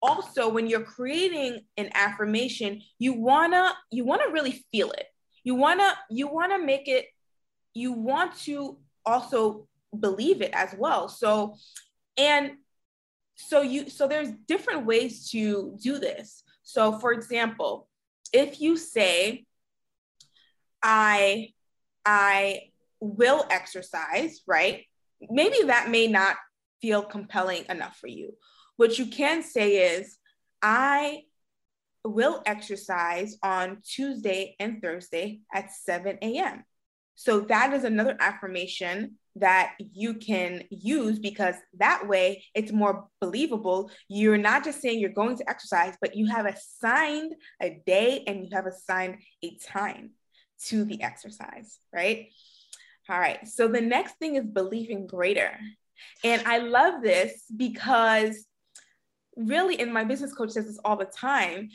also 0.03 0.49
when 0.49 0.67
you're 0.67 0.83
creating 0.83 1.61
an 1.77 1.89
affirmation 1.93 2.81
you 2.99 3.13
want 3.13 3.53
to 3.53 3.71
you 3.89 4.03
want 4.03 4.21
to 4.21 4.33
really 4.33 4.63
feel 4.69 4.91
it 4.91 5.05
you 5.45 5.55
want 5.55 5.79
to 5.79 5.91
you 6.09 6.27
want 6.27 6.51
to 6.51 6.63
make 6.63 6.89
it 6.89 7.05
you 7.73 7.93
want 7.93 8.35
to 8.37 8.77
also 9.05 9.65
believe 9.97 10.41
it 10.41 10.51
as 10.53 10.75
well 10.77 11.07
so 11.07 11.55
and 12.17 12.51
so 13.35 13.61
you 13.61 13.89
so 13.89 14.07
there's 14.07 14.29
different 14.45 14.85
ways 14.85 15.29
to 15.31 15.77
do 15.81 15.97
this 15.97 16.43
so 16.63 16.99
for 16.99 17.13
example 17.13 17.87
if 18.33 18.59
you 18.59 18.75
say 18.75 19.45
i 20.81 21.49
i 22.05 22.59
will 22.99 23.45
exercise 23.49 24.41
right 24.47 24.85
maybe 25.29 25.57
that 25.67 25.89
may 25.89 26.07
not 26.07 26.35
feel 26.81 27.01
compelling 27.03 27.63
enough 27.69 27.97
for 27.97 28.07
you 28.07 28.33
what 28.75 28.97
you 28.97 29.05
can 29.07 29.43
say 29.43 29.95
is, 29.97 30.17
I 30.61 31.23
will 32.03 32.41
exercise 32.45 33.37
on 33.43 33.81
Tuesday 33.85 34.55
and 34.59 34.81
Thursday 34.81 35.41
at 35.53 35.71
7 35.71 36.17
a.m. 36.21 36.65
So 37.15 37.41
that 37.41 37.73
is 37.73 37.83
another 37.83 38.17
affirmation 38.19 39.15
that 39.35 39.73
you 39.79 40.13
can 40.13 40.63
use 40.69 41.19
because 41.19 41.55
that 41.79 42.07
way 42.07 42.43
it's 42.53 42.71
more 42.71 43.07
believable. 43.19 43.89
You're 44.07 44.37
not 44.37 44.63
just 44.63 44.81
saying 44.81 44.99
you're 44.99 45.09
going 45.09 45.37
to 45.37 45.49
exercise, 45.49 45.95
but 46.01 46.15
you 46.15 46.27
have 46.27 46.45
assigned 46.45 47.33
a 47.61 47.81
day 47.85 48.23
and 48.27 48.43
you 48.45 48.49
have 48.53 48.67
assigned 48.67 49.17
a 49.43 49.57
time 49.57 50.11
to 50.65 50.85
the 50.85 51.01
exercise, 51.01 51.79
right? 51.91 52.29
All 53.09 53.19
right. 53.19 53.47
So 53.47 53.67
the 53.67 53.81
next 53.81 54.17
thing 54.17 54.35
is 54.35 54.45
believing 54.45 55.07
greater. 55.07 55.57
And 56.23 56.41
I 56.45 56.59
love 56.59 57.01
this 57.01 57.43
because 57.55 58.45
really, 59.35 59.79
and 59.79 59.93
my 59.93 60.03
business 60.03 60.33
coach 60.33 60.51
says 60.51 60.67
this 60.67 60.79
all 60.85 60.95
the 60.95 61.05
time, 61.05 61.69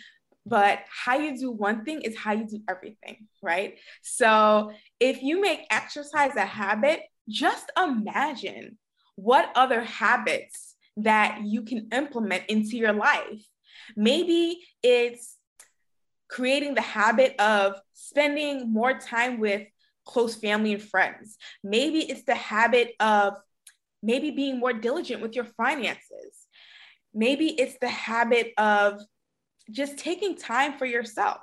but 0.46 0.80
how 0.88 1.18
you 1.18 1.36
do 1.36 1.50
one 1.50 1.84
thing 1.84 2.00
is 2.02 2.16
how 2.16 2.32
you 2.32 2.46
do 2.46 2.62
everything, 2.68 3.26
right? 3.42 3.78
So 4.02 4.72
if 4.98 5.22
you 5.22 5.40
make 5.40 5.66
exercise 5.70 6.36
a 6.36 6.46
habit, 6.46 7.00
just 7.28 7.70
imagine 7.76 8.78
what 9.16 9.50
other 9.54 9.82
habits 9.82 10.74
that 10.96 11.42
you 11.44 11.62
can 11.62 11.88
implement 11.92 12.44
into 12.48 12.76
your 12.76 12.92
life. 12.92 13.44
Maybe 13.96 14.60
it's 14.82 15.36
creating 16.28 16.74
the 16.74 16.80
habit 16.80 17.40
of 17.40 17.80
spending 17.94 18.72
more 18.72 18.98
time 18.98 19.38
with 19.38 19.66
close 20.04 20.34
family 20.36 20.74
and 20.74 20.82
friends. 20.82 21.36
Maybe 21.62 22.00
it's 22.00 22.24
the 22.24 22.34
habit 22.34 22.94
of 23.00 23.34
maybe 24.02 24.30
being 24.30 24.58
more 24.58 24.72
diligent 24.72 25.22
with 25.22 25.34
your 25.34 25.44
finances 25.44 26.48
maybe 27.14 27.48
it's 27.48 27.76
the 27.80 27.88
habit 27.88 28.52
of 28.56 29.00
just 29.70 29.98
taking 29.98 30.36
time 30.36 30.78
for 30.78 30.86
yourself, 30.86 31.40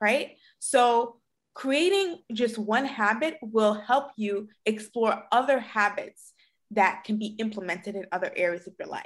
right? 0.00 0.36
So, 0.58 1.16
creating 1.58 2.18
just 2.32 2.56
one 2.56 2.84
habit 2.84 3.36
will 3.42 3.74
help 3.74 4.12
you 4.16 4.48
explore 4.64 5.24
other 5.32 5.58
habits 5.58 6.32
that 6.70 7.02
can 7.02 7.18
be 7.18 7.34
implemented 7.40 7.96
in 7.96 8.06
other 8.12 8.30
areas 8.36 8.68
of 8.68 8.74
your 8.78 8.86
life. 8.86 9.04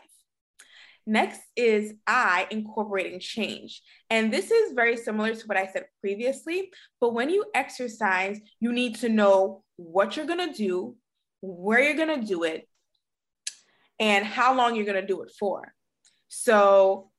Next 1.06 1.40
is 1.56 1.94
I 2.06 2.46
incorporating 2.50 3.20
change. 3.20 3.80
And 4.10 4.30
this 4.30 4.50
is 4.50 4.74
very 4.74 4.98
similar 4.98 5.34
to 5.34 5.46
what 5.46 5.56
I 5.56 5.66
said 5.66 5.86
previously. 6.02 6.70
But 7.00 7.14
when 7.14 7.30
you 7.30 7.46
exercise, 7.54 8.38
you 8.60 8.70
need 8.70 8.96
to 8.96 9.08
know 9.08 9.64
what 9.76 10.14
you're 10.14 10.26
going 10.26 10.52
to 10.52 10.54
do, 10.54 10.94
where 11.40 11.80
you're 11.80 12.06
going 12.06 12.20
to 12.20 12.26
do 12.26 12.42
it, 12.42 12.68
and 13.98 14.26
how 14.26 14.54
long 14.54 14.76
you're 14.76 14.84
going 14.84 15.00
to 15.00 15.06
do 15.06 15.22
it 15.22 15.32
for. 15.40 15.72
So 16.28 17.10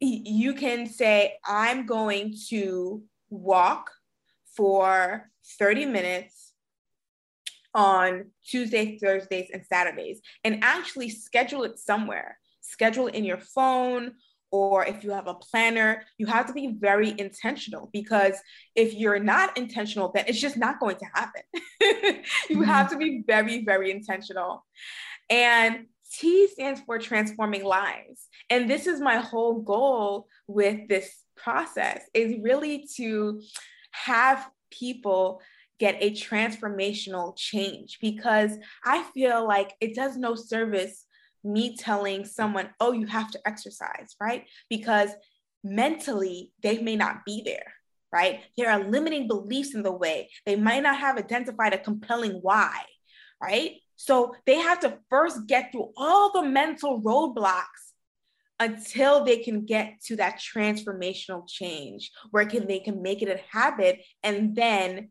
you 0.00 0.54
can 0.54 0.86
say, 0.86 1.34
I'm 1.44 1.84
going 1.84 2.34
to 2.48 3.02
walk 3.28 3.90
for 4.56 5.30
30 5.58 5.86
minutes 5.86 6.52
on 7.74 8.26
Tuesdays, 8.46 9.00
Thursdays, 9.00 9.50
and 9.52 9.64
Saturdays, 9.66 10.20
and 10.44 10.62
actually 10.62 11.10
schedule 11.10 11.64
it 11.64 11.78
somewhere. 11.78 12.38
Schedule 12.60 13.08
it 13.08 13.14
in 13.14 13.24
your 13.24 13.38
phone, 13.38 14.12
or 14.54 14.86
if 14.86 15.02
you 15.02 15.10
have 15.10 15.26
a 15.26 15.34
planner, 15.34 16.04
you 16.16 16.26
have 16.26 16.46
to 16.46 16.52
be 16.52 16.76
very 16.78 17.12
intentional 17.18 17.90
because 17.92 18.34
if 18.76 18.94
you're 18.94 19.18
not 19.18 19.58
intentional, 19.58 20.12
then 20.14 20.24
it's 20.28 20.40
just 20.40 20.56
not 20.56 20.78
going 20.78 20.96
to 20.96 21.06
happen. 21.12 21.42
you 21.80 22.58
mm-hmm. 22.58 22.62
have 22.62 22.88
to 22.90 22.96
be 22.96 23.24
very, 23.26 23.64
very 23.64 23.90
intentional. 23.90 24.64
And 25.28 25.86
T 26.12 26.46
stands 26.46 26.80
for 26.86 27.00
transforming 27.00 27.64
lives. 27.64 28.28
And 28.48 28.70
this 28.70 28.86
is 28.86 29.00
my 29.00 29.16
whole 29.16 29.60
goal 29.60 30.28
with 30.46 30.88
this 30.88 31.12
process 31.36 32.02
is 32.14 32.36
really 32.40 32.86
to 32.96 33.42
have 33.94 34.48
people 34.70 35.40
get 35.78 35.96
a 36.00 36.10
transformational 36.10 37.36
change 37.36 37.98
because 38.00 38.52
I 38.84 39.02
feel 39.14 39.46
like 39.46 39.72
it 39.80 39.94
does 39.94 40.16
no 40.16 40.34
service 40.34 41.06
me 41.42 41.76
telling 41.76 42.24
someone, 42.24 42.70
oh, 42.80 42.92
you 42.92 43.06
have 43.06 43.30
to 43.32 43.40
exercise, 43.46 44.16
right? 44.20 44.46
Because 44.70 45.10
mentally 45.62 46.52
they 46.62 46.78
may 46.78 46.96
not 46.96 47.24
be 47.24 47.42
there, 47.44 47.72
right? 48.12 48.40
There 48.56 48.70
are 48.70 48.82
limiting 48.82 49.28
beliefs 49.28 49.74
in 49.74 49.82
the 49.82 49.92
way. 49.92 50.30
They 50.46 50.56
might 50.56 50.82
not 50.82 50.98
have 50.98 51.18
identified 51.18 51.74
a 51.74 51.78
compelling 51.78 52.38
why, 52.40 52.80
right? 53.42 53.72
So 53.96 54.34
they 54.46 54.56
have 54.56 54.80
to 54.80 54.98
first 55.10 55.46
get 55.46 55.70
through 55.70 55.92
all 55.96 56.32
the 56.32 56.42
mental 56.42 57.00
roadblocks 57.02 57.83
until 58.64 59.24
they 59.24 59.38
can 59.38 59.64
get 59.64 60.00
to 60.06 60.16
that 60.16 60.40
transformational 60.40 61.46
change 61.48 62.10
where 62.30 62.46
can, 62.46 62.66
they 62.66 62.80
can 62.80 63.02
make 63.02 63.20
it 63.22 63.28
a 63.28 63.56
habit 63.56 64.02
and 64.22 64.56
then 64.56 65.10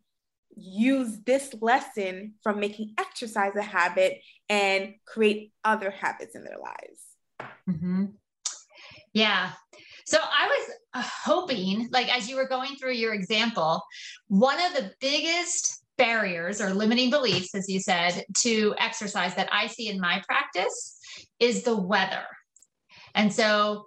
use 0.55 1.19
this 1.25 1.53
lesson 1.61 2.33
from 2.43 2.59
making 2.59 2.93
exercise 2.99 3.55
a 3.55 3.61
habit 3.61 4.21
and 4.49 4.93
create 5.05 5.51
other 5.63 5.91
habits 5.91 6.35
in 6.35 6.43
their 6.43 6.57
lives. 6.59 7.53
Mm-hmm. 7.69 8.05
Yeah. 9.13 9.51
So 10.05 10.17
I 10.17 10.47
was 10.47 10.75
uh, 10.95 11.09
hoping, 11.23 11.89
like, 11.91 12.15
as 12.15 12.29
you 12.29 12.35
were 12.35 12.47
going 12.47 12.75
through 12.75 12.93
your 12.93 13.13
example, 13.13 13.81
one 14.27 14.59
of 14.65 14.73
the 14.73 14.91
biggest 14.99 15.83
barriers 15.97 16.59
or 16.59 16.73
limiting 16.73 17.09
beliefs, 17.09 17.55
as 17.55 17.69
you 17.69 17.79
said, 17.79 18.23
to 18.39 18.75
exercise 18.79 19.35
that 19.35 19.49
I 19.51 19.67
see 19.67 19.87
in 19.89 19.99
my 19.99 20.21
practice 20.27 20.99
is 21.39 21.63
the 21.63 21.79
weather. 21.79 22.25
And 23.15 23.31
so 23.31 23.85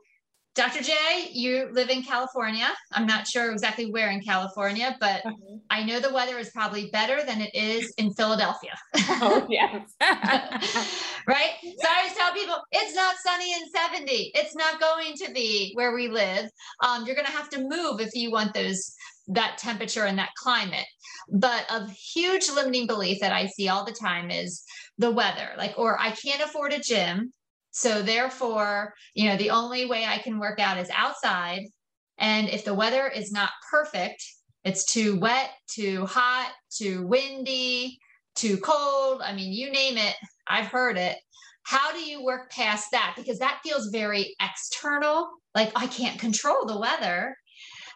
Dr. 0.57 0.83
J, 0.83 0.95
you 1.33 1.69
live 1.73 1.91
in 1.91 2.03
California. 2.03 2.67
I'm 2.93 3.07
not 3.07 3.27
sure 3.27 3.53
exactly 3.53 3.91
where 3.91 4.11
in 4.11 4.23
California, 4.23 4.97
but 4.99 5.21
uh-huh. 5.27 5.59
I 5.69 5.85
know 5.85 6.01
the 6.01 6.15
weather 6.15 6.39
is 6.39 6.49
probably 6.49 6.89
better 6.91 7.23
than 7.27 7.43
it 7.43 7.55
is 7.55 7.93
in 7.99 8.15
Philadelphia. 8.15 8.73
Oh, 9.09 9.47
yes. 9.51 9.93
right? 11.27 11.51
So 11.63 11.89
I 11.89 11.99
always 11.99 12.17
tell 12.17 12.33
people 12.33 12.57
it's 12.73 12.95
not 12.95 13.17
sunny 13.23 13.53
and 13.53 13.71
70. 13.71 14.33
It's 14.35 14.57
not 14.57 14.81
going 14.81 15.15
to 15.17 15.33
be 15.33 15.73
where 15.75 15.95
we 15.95 16.09
live. 16.09 16.49
Um, 16.83 17.05
you're 17.05 17.17
going 17.17 17.27
to 17.27 17.33
have 17.33 17.51
to 17.51 17.61
move 17.61 18.01
if 18.01 18.15
you 18.15 18.31
want 18.31 18.55
those 18.55 18.95
that 19.29 19.59
temperature 19.59 20.05
and 20.05 20.19
that 20.19 20.31
climate. 20.37 20.87
But 21.29 21.67
a 21.69 21.87
huge 21.91 22.49
limiting 22.49 22.87
belief 22.87 23.21
that 23.21 23.33
I 23.33 23.47
see 23.47 23.69
all 23.69 23.85
the 23.85 23.93
time 23.93 24.31
is 24.31 24.63
the 24.99 25.11
weather. 25.11 25.51
Like, 25.59 25.75
or 25.77 26.01
I 26.01 26.13
can't 26.13 26.43
afford 26.43 26.73
a 26.73 26.79
gym. 26.79 27.33
So 27.77 28.01
therefore, 28.01 28.95
you 29.13 29.29
know, 29.29 29.37
the 29.37 29.51
only 29.51 29.85
way 29.85 30.07
I 30.07 30.17
can 30.17 30.39
work 30.39 30.59
out 30.59 30.79
is 30.79 30.89
outside. 30.97 31.61
And 32.17 32.49
if 32.49 32.65
the 32.65 32.73
weather 32.73 33.07
is 33.07 33.31
not 33.31 33.51
perfect, 33.71 34.25
it's 34.65 34.91
too 34.91 35.21
wet, 35.21 35.51
too 35.69 36.07
hot, 36.07 36.53
too 36.75 37.07
windy, 37.07 37.99
too 38.35 38.57
cold. 38.65 39.21
I 39.23 39.35
mean, 39.35 39.53
you 39.53 39.71
name 39.71 39.99
it, 39.99 40.15
I've 40.49 40.69
heard 40.69 40.97
it. 40.97 41.19
How 41.65 41.93
do 41.93 41.99
you 41.99 42.25
work 42.25 42.51
past 42.51 42.93
that? 42.93 43.13
Because 43.15 43.39
that 43.41 43.61
feels 43.63 43.89
very 43.89 44.35
external. 44.41 45.29
Like 45.55 45.71
I 45.77 45.87
can't 45.87 46.19
control 46.19 46.65
the 46.65 46.81
weather. 46.81 47.37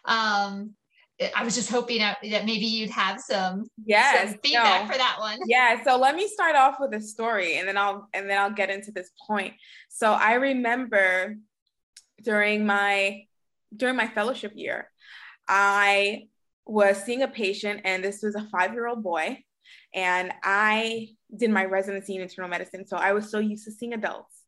Um, 0.05 0.75
I 1.35 1.43
was 1.43 1.55
just 1.55 1.69
hoping 1.69 1.99
that, 1.99 2.17
maybe 2.21 2.65
you'd 2.65 2.89
have 2.89 3.19
some, 3.19 3.65
yes, 3.85 4.29
some 4.29 4.39
feedback 4.43 4.85
no. 4.85 4.91
for 4.91 4.97
that 4.97 5.17
one. 5.19 5.39
Yeah. 5.45 5.83
So 5.83 5.97
let 5.97 6.15
me 6.15 6.27
start 6.27 6.55
off 6.55 6.77
with 6.79 6.93
a 6.93 7.01
story 7.01 7.57
and 7.57 7.67
then 7.67 7.77
I'll 7.77 8.07
and 8.13 8.29
then 8.29 8.37
I'll 8.39 8.51
get 8.51 8.69
into 8.69 8.91
this 8.91 9.11
point. 9.27 9.53
So 9.89 10.11
I 10.11 10.33
remember 10.33 11.35
during 12.23 12.65
my 12.65 13.25
during 13.75 13.95
my 13.95 14.07
fellowship 14.07 14.53
year, 14.55 14.89
I 15.47 16.23
was 16.65 17.03
seeing 17.03 17.21
a 17.21 17.27
patient 17.27 17.81
and 17.85 18.03
this 18.03 18.21
was 18.23 18.35
a 18.35 18.47
five-year-old 18.51 19.03
boy. 19.03 19.43
And 19.93 20.31
I 20.43 21.09
did 21.35 21.51
my 21.51 21.65
residency 21.65 22.15
in 22.15 22.21
internal 22.21 22.49
medicine. 22.49 22.87
So 22.87 22.97
I 22.97 23.13
was 23.13 23.29
so 23.29 23.39
used 23.39 23.65
to 23.65 23.71
seeing 23.71 23.93
adults. 23.93 24.41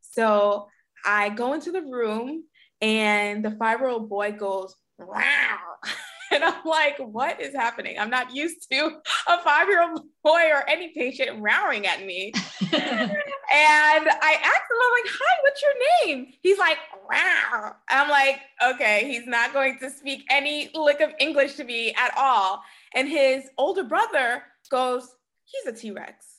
So 0.00 0.68
I 1.04 1.30
go 1.30 1.54
into 1.54 1.72
the 1.72 1.82
room 1.82 2.44
and 2.80 3.44
the 3.44 3.52
five-year-old 3.52 4.08
boy 4.08 4.32
goes, 4.32 4.74
wow. 5.06 5.58
And 6.32 6.42
I'm 6.42 6.64
like, 6.64 6.96
what 6.98 7.42
is 7.42 7.54
happening? 7.54 7.98
I'm 7.98 8.08
not 8.08 8.34
used 8.34 8.66
to 8.70 9.02
a 9.28 9.42
five 9.42 9.68
year 9.68 9.82
old 9.82 10.00
boy 10.24 10.48
or 10.50 10.66
any 10.66 10.88
patient 10.94 11.42
rowing 11.42 11.86
at 11.86 12.06
me. 12.06 12.32
and 12.72 12.72
I 12.72 14.38
asked 14.40 14.70
him, 14.70 14.78
I'm 14.82 14.92
like, 14.92 15.12
hi, 15.12 15.36
what's 15.42 15.62
your 15.62 16.06
name? 16.06 16.28
He's 16.40 16.58
like, 16.58 16.78
wow. 17.10 17.76
I'm 17.86 18.08
like, 18.08 18.40
okay, 18.64 19.04
he's 19.08 19.26
not 19.26 19.52
going 19.52 19.78
to 19.80 19.90
speak 19.90 20.24
any 20.30 20.70
lick 20.74 21.00
of 21.00 21.10
English 21.20 21.56
to 21.56 21.64
me 21.64 21.92
at 21.98 22.14
all. 22.16 22.62
And 22.94 23.08
his 23.08 23.44
older 23.58 23.84
brother 23.84 24.42
goes, 24.70 25.06
he's 25.44 25.66
a 25.66 25.76
T 25.76 25.90
Rex. 25.90 26.38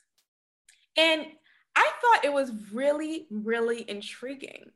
And 0.97 1.23
I 1.75 1.91
thought 2.01 2.25
it 2.25 2.33
was 2.33 2.51
really, 2.71 3.27
really 3.29 3.87
intriguing 3.87 4.71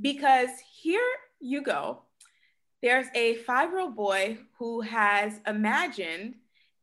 because 0.00 0.50
here 0.80 1.06
you 1.40 1.62
go 1.62 2.03
there's 2.84 3.06
a 3.14 3.36
five 3.36 3.70
year 3.70 3.80
old 3.80 3.96
boy 3.96 4.36
who 4.58 4.82
has 4.82 5.40
imagined 5.46 6.34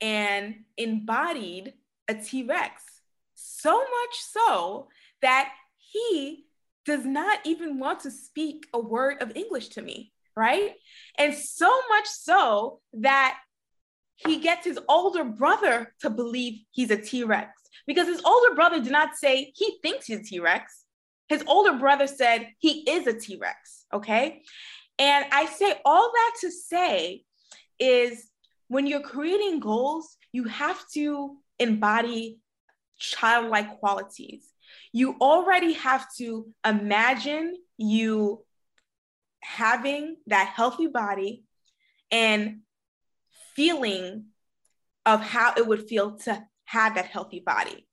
and 0.01 0.55
embodied 0.75 1.73
a 2.07 2.15
T 2.15 2.41
Rex, 2.41 2.81
so 3.35 3.77
much 3.77 4.17
so 4.19 4.87
that 5.21 5.51
he 5.77 6.45
does 6.87 7.05
not 7.05 7.37
even 7.45 7.77
want 7.77 7.99
to 7.99 8.09
speak 8.09 8.65
a 8.73 8.79
word 8.79 9.21
of 9.21 9.37
English 9.37 9.67
to 9.69 9.83
me, 9.83 10.11
right? 10.35 10.71
And 11.19 11.35
so 11.35 11.71
much 11.91 12.07
so 12.07 12.79
that 12.93 13.37
he 14.15 14.37
gets 14.37 14.65
his 14.65 14.79
older 14.89 15.23
brother 15.23 15.93
to 16.01 16.09
believe 16.09 16.61
he's 16.71 16.89
a 16.89 16.97
T 16.97 17.23
Rex 17.23 17.61
because 17.85 18.07
his 18.07 18.23
older 18.25 18.55
brother 18.55 18.81
did 18.81 18.91
not 18.91 19.17
say 19.17 19.51
he 19.53 19.77
thinks 19.83 20.07
he's 20.07 20.21
a 20.21 20.23
T 20.23 20.39
Rex. 20.39 20.83
His 21.29 21.43
older 21.45 21.77
brother 21.77 22.07
said 22.07 22.47
he 22.57 22.89
is 22.89 23.05
a 23.05 23.13
T 23.13 23.37
Rex, 23.39 23.85
okay? 23.93 24.41
And 24.99 25.25
I 25.31 25.45
say 25.45 25.79
all 25.85 26.11
that 26.13 26.33
to 26.41 26.51
say 26.51 27.23
is 27.79 28.29
when 28.67 28.87
you're 28.87 29.01
creating 29.01 29.59
goals, 29.59 30.17
you 30.31 30.45
have 30.45 30.79
to 30.93 31.37
embody 31.59 32.39
childlike 32.99 33.79
qualities. 33.79 34.47
You 34.93 35.17
already 35.19 35.73
have 35.73 36.05
to 36.17 36.47
imagine 36.65 37.55
you 37.77 38.45
having 39.41 40.17
that 40.27 40.53
healthy 40.55 40.87
body 40.87 41.43
and 42.11 42.59
feeling 43.55 44.25
of 45.05 45.21
how 45.21 45.53
it 45.57 45.67
would 45.67 45.87
feel 45.87 46.17
to 46.19 46.43
have 46.65 46.95
that 46.95 47.05
healthy 47.05 47.39
body. 47.39 47.87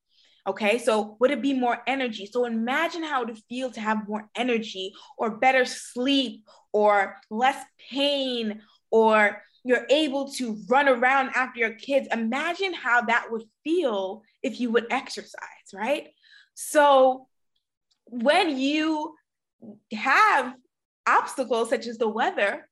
Okay, 0.46 0.78
so 0.78 1.16
would 1.20 1.30
it 1.30 1.42
be 1.42 1.52
more 1.52 1.82
energy? 1.86 2.26
So 2.26 2.46
imagine 2.46 3.02
how 3.02 3.22
it 3.22 3.28
would 3.28 3.42
feel 3.48 3.70
to 3.72 3.80
have 3.80 4.08
more 4.08 4.30
energy 4.34 4.94
or 5.18 5.36
better 5.36 5.64
sleep 5.64 6.44
or 6.72 7.16
less 7.30 7.62
pain 7.90 8.62
or 8.90 9.42
you're 9.64 9.86
able 9.90 10.32
to 10.32 10.58
run 10.68 10.88
around 10.88 11.30
after 11.34 11.60
your 11.60 11.74
kids. 11.74 12.08
Imagine 12.12 12.72
how 12.72 13.02
that 13.02 13.26
would 13.30 13.42
feel 13.64 14.22
if 14.42 14.60
you 14.60 14.70
would 14.70 14.86
exercise, 14.90 15.72
right? 15.74 16.08
So 16.54 17.26
when 18.06 18.56
you 18.56 19.14
have 19.92 20.54
obstacles 21.06 21.70
such 21.70 21.86
as 21.86 21.98
the 21.98 22.08
weather, 22.08 22.68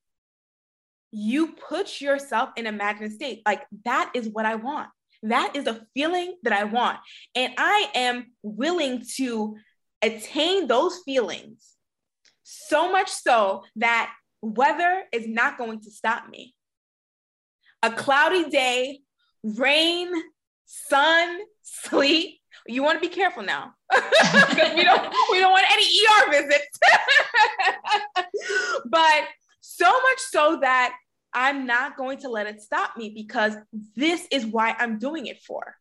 you 1.10 1.52
put 1.68 2.00
yourself 2.00 2.50
in 2.56 2.66
imagined 2.66 3.12
state. 3.12 3.42
Like 3.46 3.62
that 3.84 4.10
is 4.14 4.28
what 4.28 4.46
I 4.46 4.56
want. 4.56 4.88
That 5.22 5.56
is 5.56 5.66
a 5.66 5.86
feeling 5.94 6.36
that 6.42 6.52
I 6.52 6.64
want. 6.64 6.98
And 7.34 7.52
I 7.58 7.90
am 7.94 8.32
willing 8.42 9.02
to 9.16 9.56
attain 10.02 10.66
those 10.66 11.00
feelings 11.04 11.75
so 12.48 12.92
much 12.92 13.10
so 13.10 13.64
that 13.74 14.12
weather 14.40 15.02
is 15.12 15.26
not 15.26 15.58
going 15.58 15.80
to 15.80 15.90
stop 15.90 16.28
me. 16.28 16.54
A 17.82 17.90
cloudy 17.90 18.48
day, 18.48 19.00
rain, 19.42 20.12
sun, 20.64 21.38
sleet. 21.62 22.38
You 22.68 22.84
want 22.84 23.02
to 23.02 23.08
be 23.08 23.12
careful 23.12 23.42
now 23.42 23.74
because 23.92 24.74
we 24.76 24.84
don't 24.84 25.12
we 25.32 25.40
don't 25.40 25.50
want 25.50 25.66
any 25.72 25.84
ER 25.84 26.30
visits. 26.30 26.78
but 28.90 29.24
so 29.60 29.86
much 29.90 30.18
so 30.18 30.58
that 30.62 30.96
I'm 31.32 31.66
not 31.66 31.96
going 31.96 32.18
to 32.18 32.28
let 32.28 32.46
it 32.46 32.62
stop 32.62 32.96
me 32.96 33.10
because 33.10 33.56
this 33.96 34.24
is 34.30 34.46
why 34.46 34.76
I'm 34.78 35.00
doing 35.00 35.26
it 35.26 35.42
for. 35.42 35.74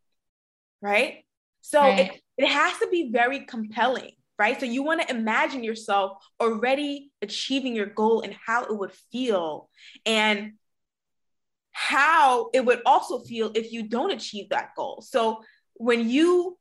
Right. 0.81 1.25
So 1.61 1.79
right. 1.79 2.11
It, 2.11 2.21
it 2.37 2.47
has 2.47 2.79
to 2.79 2.87
be 2.87 3.11
very 3.11 3.41
compelling. 3.41 4.13
Right. 4.37 4.59
So 4.59 4.65
you 4.65 4.83
want 4.83 5.01
to 5.01 5.09
imagine 5.15 5.63
yourself 5.63 6.17
already 6.41 7.11
achieving 7.21 7.75
your 7.75 7.85
goal 7.85 8.21
and 8.21 8.35
how 8.45 8.65
it 8.65 8.77
would 8.77 8.91
feel 9.11 9.69
and 10.05 10.53
how 11.71 12.49
it 12.53 12.65
would 12.65 12.81
also 12.85 13.19
feel 13.19 13.51
if 13.55 13.71
you 13.71 13.87
don't 13.87 14.11
achieve 14.11 14.49
that 14.49 14.69
goal. 14.75 15.01
So 15.01 15.41
when 15.75 16.09
you 16.09 16.57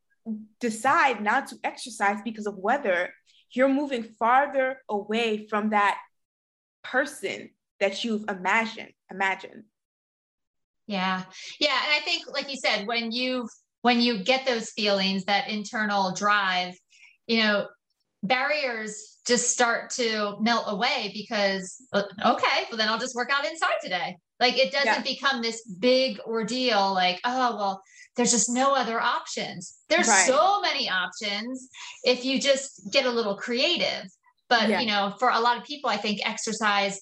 decide 0.60 1.22
not 1.22 1.48
to 1.48 1.56
exercise 1.64 2.18
because 2.24 2.46
of 2.46 2.56
weather, 2.56 3.12
you're 3.50 3.68
moving 3.68 4.04
farther 4.04 4.78
away 4.88 5.46
from 5.48 5.70
that 5.70 5.98
person 6.82 7.50
that 7.80 8.04
you've 8.04 8.24
imagined 8.28 8.92
imagined 9.10 9.64
yeah 10.86 11.22
yeah 11.58 11.78
and 11.84 11.92
i 11.94 12.00
think 12.04 12.24
like 12.32 12.50
you 12.50 12.56
said 12.56 12.86
when 12.86 13.10
you 13.10 13.48
when 13.82 14.00
you 14.00 14.22
get 14.22 14.46
those 14.46 14.70
feelings 14.70 15.24
that 15.24 15.48
internal 15.48 16.14
drive 16.14 16.74
you 17.26 17.42
know 17.42 17.66
barriers 18.22 19.18
just 19.26 19.50
start 19.50 19.90
to 19.90 20.36
melt 20.40 20.64
away 20.68 21.10
because 21.14 21.76
uh, 21.92 22.02
okay 22.24 22.64
well 22.70 22.78
then 22.78 22.88
i'll 22.88 22.98
just 22.98 23.14
work 23.14 23.30
out 23.32 23.44
inside 23.46 23.76
today 23.82 24.16
like 24.40 24.58
it 24.58 24.72
doesn't 24.72 24.86
yeah. 24.86 25.02
become 25.02 25.42
this 25.42 25.66
big 25.66 26.18
ordeal 26.20 26.92
like 26.92 27.20
oh 27.24 27.56
well 27.56 27.82
there's 28.16 28.30
just 28.30 28.48
no 28.48 28.74
other 28.74 29.00
options 29.00 29.78
there's 29.88 30.08
right. 30.08 30.26
so 30.26 30.60
many 30.60 30.88
options 30.88 31.68
if 32.04 32.24
you 32.24 32.40
just 32.40 32.90
get 32.92 33.06
a 33.06 33.10
little 33.10 33.36
creative 33.36 34.04
but 34.48 34.68
yeah. 34.68 34.80
you 34.80 34.86
know 34.86 35.14
for 35.18 35.30
a 35.30 35.40
lot 35.40 35.56
of 35.56 35.64
people 35.64 35.90
i 35.90 35.96
think 35.96 36.20
exercise 36.26 37.00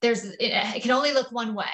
there's 0.00 0.24
it, 0.24 0.36
it, 0.40 0.82
can 0.82 0.90
only 0.90 1.12
look 1.12 1.30
one 1.32 1.54
way 1.54 1.64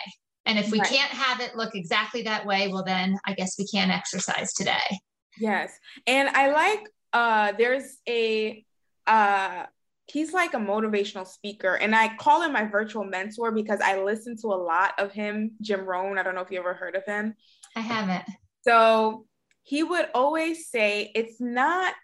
and 0.46 0.58
if 0.58 0.70
we 0.70 0.80
right. 0.80 0.88
can't 0.88 1.10
have 1.10 1.40
it 1.40 1.56
look 1.56 1.74
exactly 1.74 2.22
that 2.22 2.44
way 2.46 2.68
well 2.68 2.84
then 2.84 3.16
i 3.26 3.32
guess 3.32 3.56
we 3.58 3.66
can't 3.66 3.90
exercise 3.90 4.52
today 4.52 4.98
yes 5.38 5.72
and 6.06 6.28
i 6.30 6.50
like 6.50 6.84
uh 7.12 7.52
there's 7.52 7.98
a 8.08 8.64
uh 9.06 9.64
he's 10.06 10.32
like 10.32 10.54
a 10.54 10.58
motivational 10.58 11.26
speaker 11.26 11.74
and 11.74 11.94
i 11.94 12.14
call 12.16 12.42
him 12.42 12.52
my 12.52 12.64
virtual 12.64 13.04
mentor 13.04 13.50
because 13.50 13.80
i 13.80 14.00
listen 14.02 14.36
to 14.36 14.48
a 14.48 14.56
lot 14.56 14.92
of 14.98 15.12
him 15.12 15.52
jim 15.60 15.84
rohn 15.84 16.18
i 16.18 16.22
don't 16.22 16.34
know 16.34 16.40
if 16.40 16.50
you 16.50 16.58
ever 16.58 16.74
heard 16.74 16.94
of 16.94 17.04
him 17.04 17.34
i 17.76 17.80
haven't 17.80 18.24
so 18.62 19.26
he 19.62 19.82
would 19.82 20.08
always 20.14 20.68
say 20.68 21.10
it's 21.14 21.40
not 21.40 21.94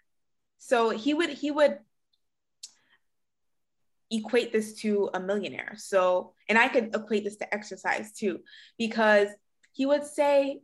so 0.57 0.89
he 0.89 1.13
would 1.13 1.29
he 1.29 1.51
would 1.51 1.77
equate 4.11 4.51
this 4.51 4.73
to 4.81 5.09
a 5.13 5.19
millionaire. 5.19 5.73
So, 5.77 6.33
and 6.47 6.57
I 6.57 6.67
could 6.67 6.95
equate 6.95 7.23
this 7.23 7.37
to 7.37 7.53
exercise 7.53 8.11
too, 8.11 8.39
because 8.77 9.29
he 9.73 9.85
would 9.85 10.05
say, 10.05 10.61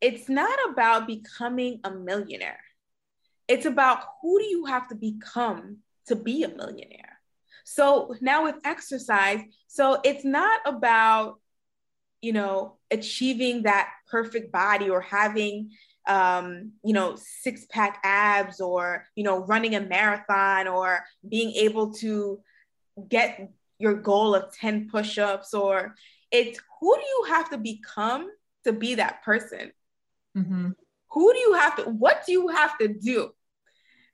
it's 0.00 0.28
not 0.28 0.58
about 0.70 1.06
becoming 1.06 1.80
a 1.84 1.90
millionaire. 1.90 2.60
It's 3.48 3.66
about 3.66 4.04
who 4.20 4.38
do 4.38 4.44
you 4.44 4.64
have 4.66 4.88
to 4.88 4.94
become 4.94 5.78
to 6.06 6.16
be 6.16 6.42
a 6.42 6.48
millionaire. 6.48 7.20
So 7.64 8.14
now 8.20 8.44
with 8.44 8.56
exercise, 8.64 9.40
so 9.66 10.00
it's 10.04 10.24
not 10.24 10.60
about, 10.64 11.40
you 12.20 12.32
know, 12.32 12.76
achieving 12.90 13.62
that 13.62 13.90
perfect 14.08 14.52
body 14.52 14.88
or 14.88 15.00
having 15.00 15.70
um, 16.06 16.72
you 16.84 16.92
know, 16.92 17.16
six 17.16 17.66
pack 17.68 18.00
abs 18.04 18.60
or, 18.60 19.06
you 19.14 19.24
know, 19.24 19.44
running 19.44 19.74
a 19.74 19.80
marathon 19.80 20.68
or 20.68 21.04
being 21.28 21.50
able 21.52 21.92
to 21.94 22.40
get 23.08 23.50
your 23.78 23.94
goal 23.94 24.34
of 24.34 24.52
10 24.52 24.88
push 24.88 25.18
ups 25.18 25.52
or 25.52 25.94
it's 26.30 26.60
who 26.80 26.94
do 26.96 27.02
you 27.02 27.24
have 27.28 27.50
to 27.50 27.58
become 27.58 28.30
to 28.64 28.72
be 28.72 28.96
that 28.96 29.22
person? 29.22 29.72
Mm-hmm. 30.36 30.70
Who 31.10 31.32
do 31.32 31.38
you 31.38 31.54
have 31.54 31.76
to, 31.76 31.84
what 31.84 32.24
do 32.26 32.32
you 32.32 32.48
have 32.48 32.78
to 32.78 32.88
do? 32.88 33.32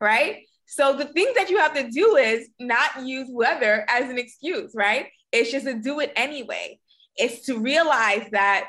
Right? 0.03 0.47
So 0.67 0.97
the 0.97 1.05
things 1.05 1.35
that 1.37 1.49
you 1.49 1.59
have 1.59 1.75
to 1.75 1.89
do 1.91 2.17
is 2.17 2.49
not 2.59 3.07
use 3.07 3.29
weather 3.31 3.85
as 3.89 4.11
an 4.11 4.19
excuse, 4.19 4.73
right? 4.75 5.07
It's 5.31 5.53
just 5.53 5.67
to 5.67 5.75
do 5.75 6.01
it 6.01 6.13
anyway. 6.17 6.81
It's 7.17 7.47
to 7.47 7.59
realize 7.59 8.27
that 8.33 8.69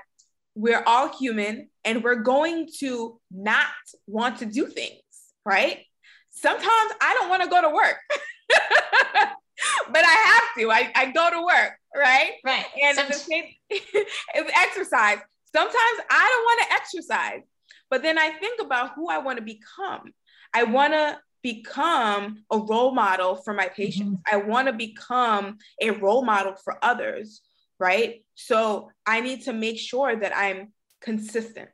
we're 0.54 0.84
all 0.86 1.18
human 1.18 1.70
and 1.84 2.04
we're 2.04 2.22
going 2.22 2.68
to 2.80 3.20
not 3.32 3.68
want 4.06 4.40
to 4.40 4.46
do 4.46 4.68
things, 4.68 5.02
right? 5.46 5.80
Sometimes 6.30 6.92
I 7.02 7.18
don't 7.20 7.30
want 7.30 7.44
to 7.44 7.50
go 7.50 7.62
to 7.62 7.70
work, 7.70 7.98
but 8.50 10.04
I 10.06 10.12
have 10.26 10.44
to. 10.60 10.72
I, 10.72 10.92
I 10.96 11.12
go 11.12 11.30
to 11.30 11.42
work, 11.42 11.72
right? 11.96 12.34
Right. 12.46 12.66
And 12.84 12.98
the 12.98 13.14
same 13.14 13.46
exercise. 14.36 15.20
Sometimes 15.56 16.00
I 16.10 16.28
don't 16.30 16.44
want 16.44 16.68
to 16.68 16.74
exercise, 16.74 17.42
but 17.90 18.02
then 18.02 18.18
I 18.18 18.32
think 18.32 18.62
about 18.62 18.92
who 18.96 19.10
I 19.10 19.20
want 19.20 19.38
to 19.38 19.44
become. 19.44 20.12
I 20.54 20.64
want 20.64 20.94
to 20.94 21.20
become 21.42 22.44
a 22.52 22.58
role 22.58 22.94
model 22.94 23.36
for 23.36 23.54
my 23.54 23.68
patients. 23.68 24.18
Mm-hmm. 24.28 24.36
I 24.36 24.38
want 24.38 24.68
to 24.68 24.74
become 24.74 25.58
a 25.82 25.92
role 25.92 26.24
model 26.24 26.56
for 26.64 26.78
others 26.84 27.42
right? 27.84 28.24
So 28.36 28.90
I 29.06 29.20
need 29.20 29.44
to 29.44 29.54
make 29.54 29.78
sure 29.78 30.16
that 30.16 30.36
I'm 30.36 30.72
consistent. 31.02 31.70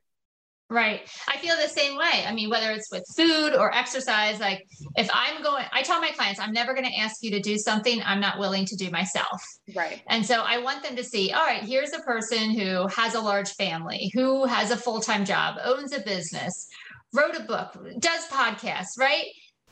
Right. 0.72 1.02
I 1.28 1.38
feel 1.38 1.56
the 1.56 1.68
same 1.68 1.98
way. 1.98 2.26
I 2.28 2.34
mean, 2.34 2.50
whether 2.50 2.70
it's 2.70 2.92
with 2.92 3.04
food 3.16 3.56
or 3.56 3.74
exercise, 3.74 4.40
like 4.40 4.68
if 4.96 5.10
I'm 5.12 5.42
going, 5.42 5.66
I 5.72 5.82
tell 5.82 6.00
my 6.00 6.12
clients, 6.12 6.40
I'm 6.40 6.52
never 6.52 6.76
going 6.76 6.86
to 6.86 6.96
ask 6.96 7.24
you 7.24 7.32
to 7.32 7.40
do 7.40 7.58
something 7.58 8.02
I'm 8.06 8.20
not 8.20 8.38
willing 8.38 8.66
to 8.66 8.76
do 8.76 8.92
myself. 8.92 9.42
Right. 9.76 10.04
And 10.10 10.24
so 10.24 10.44
I 10.46 10.60
want 10.60 10.84
them 10.84 10.96
to 10.96 11.04
see, 11.04 11.32
all 11.32 11.44
right, 11.44 11.64
here's 11.64 11.94
a 11.94 12.00
person 12.00 12.52
who 12.52 12.88
has 12.88 13.16
a 13.16 13.22
large 13.22 13.50
family, 13.54 14.12
who 14.14 14.46
has 14.46 14.70
a 14.70 14.78
full 14.78 15.00
time 15.00 15.26
job, 15.26 15.58
owns 15.64 15.92
a 15.92 16.02
business, 16.02 16.68
wrote 17.14 17.36
a 17.36 17.44
book, 17.44 17.78
does 18.00 18.28
podcasts, 18.28 18.98
right? 18.98 19.26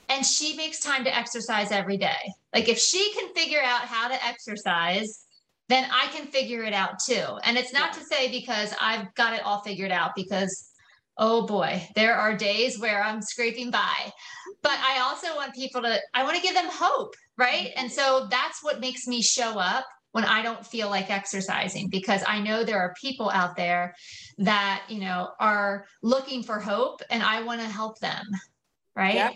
And 0.10 0.26
she 0.26 0.56
makes 0.56 0.80
time 0.80 1.04
to 1.04 1.16
exercise 1.16 1.72
every 1.72 1.98
day. 1.98 2.34
Like 2.54 2.70
if 2.70 2.80
she 2.80 3.12
can 3.14 3.34
figure 3.34 3.62
out 3.62 3.82
how 3.82 4.08
to 4.08 4.26
exercise, 4.26 5.26
then 5.70 5.90
I 5.92 6.08
can 6.08 6.28
figure 6.28 6.64
it 6.64 6.74
out 6.74 7.00
too. 7.06 7.38
And 7.44 7.58
it's 7.58 7.74
not 7.74 7.94
to 7.94 8.04
say 8.04 8.32
because 8.32 8.74
I've 8.82 9.14
got 9.16 9.34
it 9.34 9.44
all 9.44 9.62
figured 9.62 9.92
out, 9.92 10.12
because 10.16 10.72
oh 11.18 11.46
boy, 11.46 11.86
there 11.96 12.16
are 12.16 12.38
days 12.38 12.80
where 12.80 13.04
I'm 13.04 13.22
scraping 13.22 13.72
by. 13.72 14.12
But 14.62 14.78
I 14.80 15.00
also 15.00 15.36
want 15.36 15.54
people 15.56 15.82
to, 15.82 16.00
I 16.14 16.24
want 16.24 16.36
to 16.36 16.42
give 16.42 16.54
them 16.54 16.70
hope, 16.70 17.16
right? 17.38 17.72
And 17.76 17.92
so 17.92 18.28
that's 18.30 18.64
what 18.64 18.80
makes 18.80 19.08
me 19.08 19.22
show 19.22 19.60
up 19.60 19.86
when 20.18 20.26
I 20.26 20.42
don't 20.42 20.66
feel 20.66 20.90
like 20.90 21.12
exercising 21.12 21.90
because 21.90 22.24
I 22.26 22.40
know 22.40 22.64
there 22.64 22.80
are 22.80 22.92
people 23.00 23.30
out 23.30 23.56
there 23.56 23.94
that, 24.40 24.82
you 24.90 25.00
know, 25.00 25.30
are 25.40 25.86
looking 26.02 26.42
for 26.42 26.60
hope 26.60 27.04
and 27.12 27.22
I 27.22 27.44
want 27.44 27.62
to 27.62 27.68
help 27.68 28.00
them, 28.00 28.26
right? 28.96 29.14
Yeah. 29.14 29.30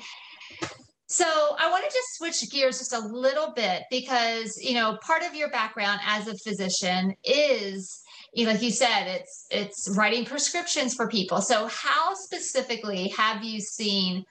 So 1.06 1.24
I 1.24 1.70
want 1.70 1.84
to 1.84 1.91
just 1.91 2.15
switch 2.15 2.50
gears 2.50 2.80
just 2.80 2.94
a 2.94 3.00
little 3.00 3.54
bit 3.54 3.84
because 3.91 4.58
you 4.60 4.74
know 4.74 4.98
part 5.06 5.22
of 5.22 5.36
your 5.36 5.52
background 5.52 6.00
as 6.04 6.28
a 6.28 6.36
physician 6.36 7.13
is 7.24 8.02
you 8.34 8.46
know, 8.46 8.54
like 8.54 8.63
you 8.63 8.72
said 8.72 9.06
it's 9.06 9.46
it's 9.52 9.94
writing 9.96 10.26
prescriptions 10.26 10.96
for 10.96 11.08
people. 11.08 11.41
So 11.41 11.67
how 11.67 12.15
specifically 12.15 13.10
have 13.10 13.44
you 13.44 13.60
seen 13.60 14.26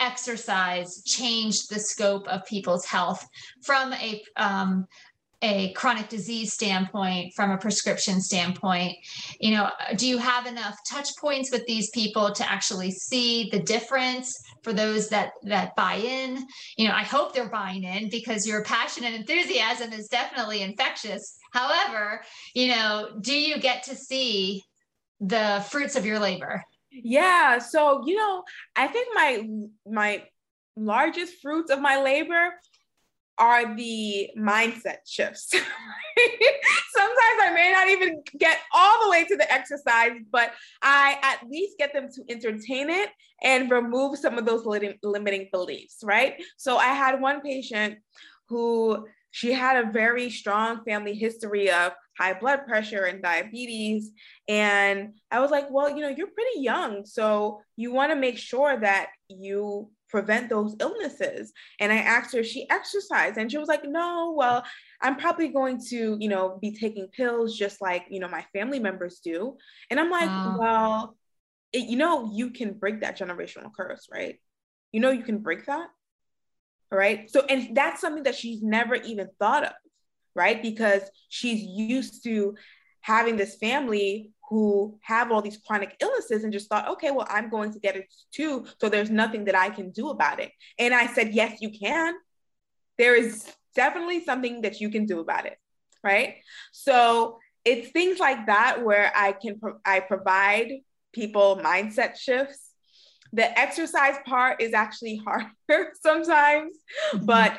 exercise 0.00 1.02
change 1.04 1.68
the 1.68 1.78
scope 1.78 2.28
of 2.28 2.44
people's 2.44 2.84
health 2.84 3.26
from 3.62 3.94
a 3.94 4.22
um, 4.36 4.86
a 5.44 5.72
chronic 5.74 6.08
disease 6.08 6.54
standpoint 6.54 7.34
from 7.34 7.50
a 7.50 7.58
prescription 7.58 8.18
standpoint 8.18 8.96
you 9.40 9.50
know 9.50 9.68
do 9.96 10.06
you 10.08 10.16
have 10.16 10.46
enough 10.46 10.74
touch 10.90 11.10
points 11.18 11.50
with 11.50 11.64
these 11.66 11.90
people 11.90 12.32
to 12.32 12.50
actually 12.50 12.90
see 12.90 13.50
the 13.50 13.60
difference 13.60 14.42
for 14.62 14.72
those 14.72 15.10
that 15.10 15.32
that 15.42 15.76
buy 15.76 15.96
in? 15.96 16.38
You 16.78 16.88
know 16.88 16.94
i 16.94 17.02
hope 17.02 17.34
they're 17.34 17.50
buying 17.50 17.84
in 17.84 18.08
because 18.08 18.46
your 18.46 18.64
passion 18.64 19.04
and 19.04 19.14
enthusiasm 19.14 19.92
is 19.92 20.08
definitely 20.08 20.62
infectious. 20.62 21.36
However 21.52 22.22
you 22.54 22.68
know 22.68 23.10
do 23.20 23.38
you 23.38 23.58
get 23.58 23.82
to 23.84 23.94
see 23.94 24.62
the 25.20 25.64
fruits 25.68 25.94
of 25.94 26.06
your 26.06 26.18
labor? 26.18 26.64
Yeah 26.90 27.58
so 27.58 28.02
you 28.06 28.16
know 28.16 28.44
i 28.76 28.86
think 28.86 29.08
my 29.14 29.46
my 29.86 30.22
largest 30.76 31.34
fruits 31.42 31.70
of 31.70 31.80
my 31.80 32.00
labor 32.00 32.50
are 33.38 33.74
the 33.74 34.30
mindset 34.38 34.98
shifts. 35.06 35.50
Sometimes 35.52 37.38
I 37.42 37.52
may 37.54 37.72
not 37.72 37.88
even 37.88 38.22
get 38.38 38.58
all 38.72 39.04
the 39.04 39.10
way 39.10 39.24
to 39.24 39.36
the 39.36 39.52
exercise, 39.52 40.12
but 40.30 40.52
I 40.82 41.18
at 41.22 41.48
least 41.48 41.78
get 41.78 41.92
them 41.92 42.08
to 42.14 42.22
entertain 42.28 42.90
it 42.90 43.10
and 43.42 43.70
remove 43.70 44.18
some 44.18 44.38
of 44.38 44.46
those 44.46 44.64
limiting 44.64 45.48
beliefs, 45.52 45.98
right? 46.04 46.42
So 46.56 46.76
I 46.76 46.88
had 46.88 47.20
one 47.20 47.40
patient 47.40 47.98
who 48.48 49.06
she 49.30 49.52
had 49.52 49.84
a 49.84 49.90
very 49.90 50.30
strong 50.30 50.84
family 50.84 51.14
history 51.14 51.70
of 51.70 51.92
high 52.16 52.34
blood 52.34 52.66
pressure 52.66 53.04
and 53.04 53.20
diabetes. 53.20 54.12
And 54.48 55.14
I 55.30 55.40
was 55.40 55.50
like, 55.50 55.66
well, 55.70 55.90
you 55.90 56.02
know, 56.02 56.08
you're 56.08 56.28
pretty 56.28 56.60
young. 56.60 57.04
So 57.04 57.60
you 57.76 57.92
want 57.92 58.12
to 58.12 58.16
make 58.16 58.38
sure 58.38 58.78
that 58.78 59.08
you 59.28 59.90
prevent 60.14 60.48
those 60.48 60.76
illnesses. 60.78 61.52
And 61.80 61.90
I 61.90 61.96
asked 61.96 62.34
her, 62.34 62.38
if 62.38 62.46
she 62.46 62.70
exercised, 62.70 63.36
and 63.36 63.50
she 63.50 63.58
was 63.58 63.66
like, 63.66 63.84
no, 63.84 64.32
well, 64.38 64.62
I'm 65.02 65.16
probably 65.16 65.48
going 65.48 65.80
to, 65.88 66.16
you 66.20 66.28
know, 66.28 66.56
be 66.62 66.70
taking 66.70 67.08
pills 67.08 67.58
just 67.58 67.82
like, 67.82 68.04
you 68.10 68.20
know, 68.20 68.28
my 68.28 68.44
family 68.52 68.78
members 68.78 69.18
do. 69.18 69.56
And 69.90 69.98
I'm 69.98 70.12
like, 70.12 70.28
wow. 70.28 70.56
well, 70.56 71.16
it, 71.72 71.88
you 71.88 71.96
know, 71.96 72.30
you 72.32 72.50
can 72.50 72.74
break 72.74 73.00
that 73.00 73.18
generational 73.18 73.74
curse, 73.76 74.06
right? 74.08 74.38
You 74.92 75.00
know, 75.00 75.10
you 75.10 75.24
can 75.24 75.38
break 75.38 75.66
that. 75.66 75.88
Right. 76.92 77.28
So, 77.28 77.44
and 77.48 77.76
that's 77.76 78.00
something 78.00 78.22
that 78.22 78.36
she's 78.36 78.62
never 78.62 78.94
even 78.94 79.30
thought 79.40 79.64
of, 79.64 79.72
right? 80.36 80.62
Because 80.62 81.02
she's 81.28 81.60
used 81.60 82.22
to 82.22 82.54
having 83.00 83.34
this 83.34 83.56
family 83.56 84.30
who 84.54 84.96
have 85.02 85.32
all 85.32 85.42
these 85.42 85.58
chronic 85.66 85.96
illnesses 86.00 86.44
and 86.44 86.52
just 86.52 86.68
thought, 86.68 86.86
okay, 86.86 87.10
well, 87.10 87.26
I'm 87.28 87.50
going 87.50 87.72
to 87.72 87.80
get 87.80 87.96
it 87.96 88.06
too. 88.30 88.64
So 88.80 88.88
there's 88.88 89.10
nothing 89.10 89.46
that 89.46 89.56
I 89.56 89.68
can 89.68 89.90
do 89.90 90.10
about 90.10 90.38
it. 90.38 90.52
And 90.78 90.94
I 90.94 91.08
said, 91.08 91.34
yes, 91.34 91.58
you 91.60 91.70
can. 91.76 92.14
There 92.96 93.16
is 93.16 93.50
definitely 93.74 94.24
something 94.24 94.62
that 94.62 94.80
you 94.80 94.90
can 94.90 95.06
do 95.06 95.18
about 95.18 95.46
it. 95.46 95.58
Right. 96.04 96.36
So 96.70 97.40
it's 97.64 97.88
things 97.88 98.20
like 98.20 98.46
that 98.46 98.84
where 98.84 99.10
I 99.16 99.32
can, 99.32 99.58
pro- 99.58 99.80
I 99.84 99.98
provide 99.98 100.70
people 101.12 101.60
mindset 101.60 102.16
shifts. 102.16 102.70
The 103.32 103.58
exercise 103.58 104.14
part 104.24 104.62
is 104.62 104.72
actually 104.72 105.16
harder 105.26 105.92
sometimes, 106.00 106.76
mm-hmm. 107.12 107.24
but 107.24 107.58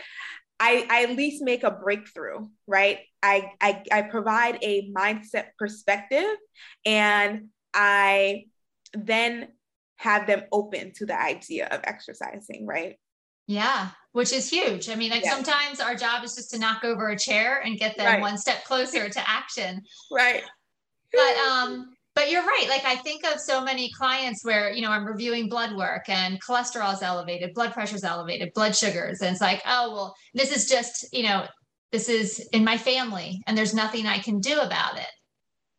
I, 0.59 0.87
I 0.89 1.03
at 1.03 1.17
least 1.17 1.43
make 1.43 1.63
a 1.63 1.71
breakthrough, 1.71 2.47
right? 2.67 2.99
I, 3.21 3.51
I, 3.59 3.83
I 3.91 4.01
provide 4.03 4.57
a 4.61 4.89
mindset 4.91 5.47
perspective 5.59 6.35
and 6.85 7.49
I 7.73 8.45
then 8.93 9.49
have 9.97 10.27
them 10.27 10.43
open 10.51 10.93
to 10.93 11.05
the 11.05 11.19
idea 11.19 11.67
of 11.67 11.81
exercising, 11.83 12.65
right? 12.65 12.97
Yeah, 13.47 13.89
which 14.11 14.33
is 14.33 14.49
huge. 14.49 14.89
I 14.89 14.95
mean, 14.95 15.11
like 15.11 15.23
yeah. 15.23 15.31
sometimes 15.31 15.79
our 15.79 15.95
job 15.95 16.23
is 16.23 16.35
just 16.35 16.51
to 16.51 16.59
knock 16.59 16.83
over 16.83 17.09
a 17.09 17.17
chair 17.17 17.61
and 17.63 17.77
get 17.77 17.97
them 17.97 18.05
right. 18.05 18.21
one 18.21 18.37
step 18.37 18.63
closer 18.63 19.09
to 19.09 19.29
action. 19.29 19.83
Right. 20.11 20.43
But 21.11 21.37
um 21.37 21.94
but 22.15 22.31
you're 22.31 22.45
right. 22.45 22.67
Like 22.69 22.85
I 22.85 22.95
think 22.95 23.25
of 23.25 23.39
so 23.39 23.61
many 23.61 23.91
clients 23.91 24.43
where, 24.43 24.71
you 24.71 24.81
know, 24.81 24.89
I'm 24.89 25.05
reviewing 25.05 25.49
blood 25.49 25.75
work 25.75 26.07
and 26.07 26.41
cholesterol 26.41 26.93
is 26.93 27.01
elevated, 27.01 27.53
blood 27.53 27.73
pressure 27.73 27.97
is 27.97 28.05
elevated, 28.05 28.53
blood 28.53 28.75
sugars. 28.75 29.21
And 29.21 29.31
it's 29.31 29.41
like, 29.41 29.61
oh, 29.65 29.91
well, 29.91 30.15
this 30.33 30.55
is 30.55 30.69
just, 30.69 31.13
you 31.13 31.23
know, 31.23 31.45
this 31.91 32.07
is 32.07 32.39
in 32.53 32.63
my 32.63 32.77
family 32.77 33.41
and 33.45 33.57
there's 33.57 33.73
nothing 33.73 34.07
I 34.07 34.19
can 34.19 34.39
do 34.39 34.59
about 34.59 34.97
it. 34.97 35.11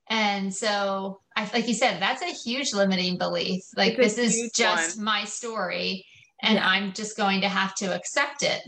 And 0.09 0.55
so 0.55 1.21
I 1.35 1.51
like 1.53 1.67
you 1.67 1.75
said, 1.75 2.01
that's 2.01 2.23
a 2.23 2.27
huge 2.27 2.75
limiting 2.75 3.17
belief. 3.17 3.63
Like 3.75 3.97
this 3.97 4.19
is 4.19 4.51
just 4.55 4.99
one. 4.99 5.05
my 5.05 5.25
story 5.25 6.05
and 6.43 6.57
yeah. 6.57 6.69
I'm 6.69 6.93
just 6.93 7.17
going 7.17 7.41
to 7.41 7.49
have 7.49 7.75
to 7.77 7.95
accept 7.95 8.43
it. 8.43 8.63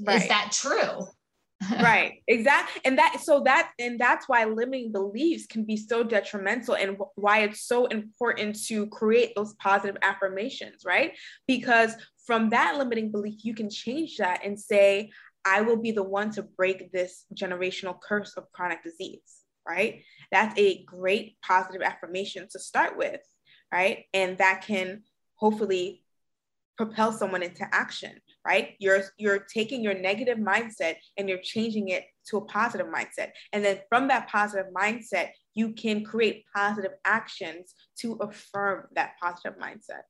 Right. 0.00 0.22
Is 0.22 0.28
that 0.28 0.50
true? 0.52 1.06
Right. 1.70 2.22
Exactly 2.28 2.80
and 2.84 2.98
that 2.98 3.20
so 3.22 3.40
that 3.44 3.72
and 3.78 3.98
that's 3.98 4.28
why 4.28 4.44
limiting 4.44 4.92
beliefs 4.92 5.46
can 5.46 5.64
be 5.64 5.76
so 5.76 6.02
detrimental 6.02 6.74
and 6.74 6.96
why 7.16 7.40
it's 7.40 7.62
so 7.62 7.86
important 7.86 8.62
to 8.66 8.86
create 8.86 9.32
those 9.34 9.54
positive 9.54 9.96
affirmations 10.02 10.82
right? 10.86 11.12
Because 11.46 11.94
from 12.26 12.50
that 12.50 12.76
limiting 12.78 13.10
belief 13.10 13.44
you 13.44 13.54
can 13.54 13.68
change 13.68 14.16
that 14.18 14.44
and 14.44 14.58
say 14.58 15.10
i 15.44 15.62
will 15.62 15.76
be 15.76 15.90
the 15.90 16.02
one 16.02 16.30
to 16.30 16.42
break 16.42 16.92
this 16.92 17.24
generational 17.34 17.98
curse 18.00 18.34
of 18.36 18.50
chronic 18.52 18.82
disease 18.82 19.40
right? 19.68 20.02
That's 20.32 20.58
a 20.58 20.84
great 20.84 21.36
positive 21.42 21.82
affirmation 21.82 22.48
to 22.52 22.58
start 22.58 22.96
with 22.96 23.20
right? 23.72 24.04
And 24.12 24.38
that 24.38 24.62
can 24.66 25.02
hopefully 25.36 26.02
propel 26.76 27.12
someone 27.12 27.42
into 27.42 27.66
action 27.72 28.12
right? 28.46 28.74
You're 28.78 29.02
you're 29.18 29.40
taking 29.52 29.82
your 29.82 29.94
negative 29.94 30.38
mindset 30.38 30.96
and 31.16 31.28
you're 31.28 31.38
changing 31.42 31.88
it 31.88 32.04
to 32.28 32.38
a 32.38 32.44
positive 32.44 32.86
mindset. 32.86 33.30
And 33.52 33.64
then 33.64 33.80
from 33.88 34.08
that 34.08 34.28
positive 34.28 34.66
mindset 34.74 35.30
you 35.54 35.72
can 35.72 36.04
create 36.04 36.44
positive 36.54 36.92
actions 37.04 37.74
to 38.00 38.14
affirm 38.14 38.86
that 38.94 39.12
positive 39.20 39.58
mindset. 39.58 40.02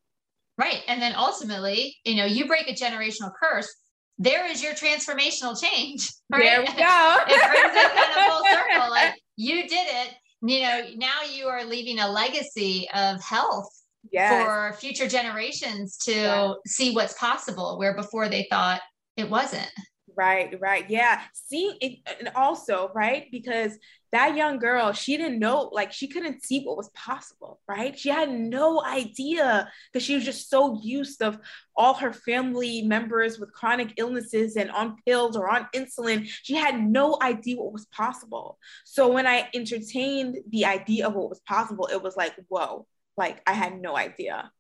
Right. 0.58 0.82
And 0.86 1.00
then 1.00 1.14
ultimately 1.16 1.96
you 2.04 2.16
know 2.16 2.26
you 2.26 2.46
break 2.46 2.68
a 2.68 2.74
generational 2.74 3.32
curse 3.40 3.74
there 4.22 4.46
is 4.50 4.62
your 4.62 4.74
transformational 4.74 5.58
change 5.58 6.10
right? 6.30 6.42
There 6.42 6.60
we 6.60 6.66
go. 6.66 7.16
It 7.26 7.50
brings 7.50 7.74
it 7.74 7.94
kind 7.94 8.10
of 8.10 8.32
full 8.32 8.44
circle 8.44 8.90
like 8.90 9.14
you 9.36 9.62
did 9.62 9.72
it. 9.72 10.14
You 10.42 10.62
know 10.62 10.82
now 10.96 11.22
you 11.30 11.46
are 11.46 11.64
leaving 11.64 11.98
a 11.98 12.08
legacy 12.08 12.88
of 12.94 13.22
health 13.22 13.70
yes. 14.12 14.44
for 14.44 14.76
future 14.78 15.08
generations 15.08 15.96
to 15.98 16.56
see 16.66 16.94
what's 16.94 17.14
possible 17.14 17.78
where 17.78 17.94
before 17.94 18.28
they 18.28 18.46
thought 18.50 18.80
it 19.16 19.28
wasn't. 19.28 19.70
Right 20.16 20.54
right. 20.60 20.84
Yeah. 20.90 21.22
Seeing 21.32 21.76
it 21.80 21.98
and 22.18 22.30
also 22.34 22.90
right 22.94 23.26
because 23.30 23.78
that 24.12 24.36
young 24.36 24.58
girl 24.58 24.92
she 24.92 25.16
didn't 25.16 25.38
know 25.38 25.70
like 25.72 25.92
she 25.92 26.08
couldn't 26.08 26.42
see 26.42 26.62
what 26.64 26.76
was 26.76 26.90
possible 26.90 27.60
right? 27.68 27.96
She 27.98 28.08
had 28.08 28.30
no 28.30 28.82
idea 28.84 29.70
because 29.92 30.04
she 30.04 30.16
was 30.16 30.24
just 30.24 30.50
so 30.50 30.78
used 30.82 31.22
of 31.22 31.38
all 31.76 31.94
her 31.94 32.12
family 32.12 32.82
members 32.82 33.38
with 33.38 33.52
chronic 33.52 33.94
illnesses 33.96 34.56
and 34.56 34.70
on 34.72 34.96
pills 35.06 35.36
or 35.36 35.48
on 35.48 35.68
insulin. 35.74 36.28
She 36.42 36.54
had 36.54 36.82
no 36.82 37.16
idea 37.22 37.56
what 37.56 37.72
was 37.72 37.86
possible. 37.86 38.58
So 38.84 39.12
when 39.12 39.26
i 39.26 39.48
entertained 39.54 40.38
the 40.50 40.66
idea 40.66 41.06
of 41.06 41.14
what 41.14 41.30
was 41.30 41.40
possible 41.40 41.86
it 41.86 42.02
was 42.02 42.16
like 42.16 42.34
whoa 42.48 42.86
like 43.20 43.40
I 43.46 43.52
had 43.52 43.80
no 43.80 43.96
idea. 43.96 44.50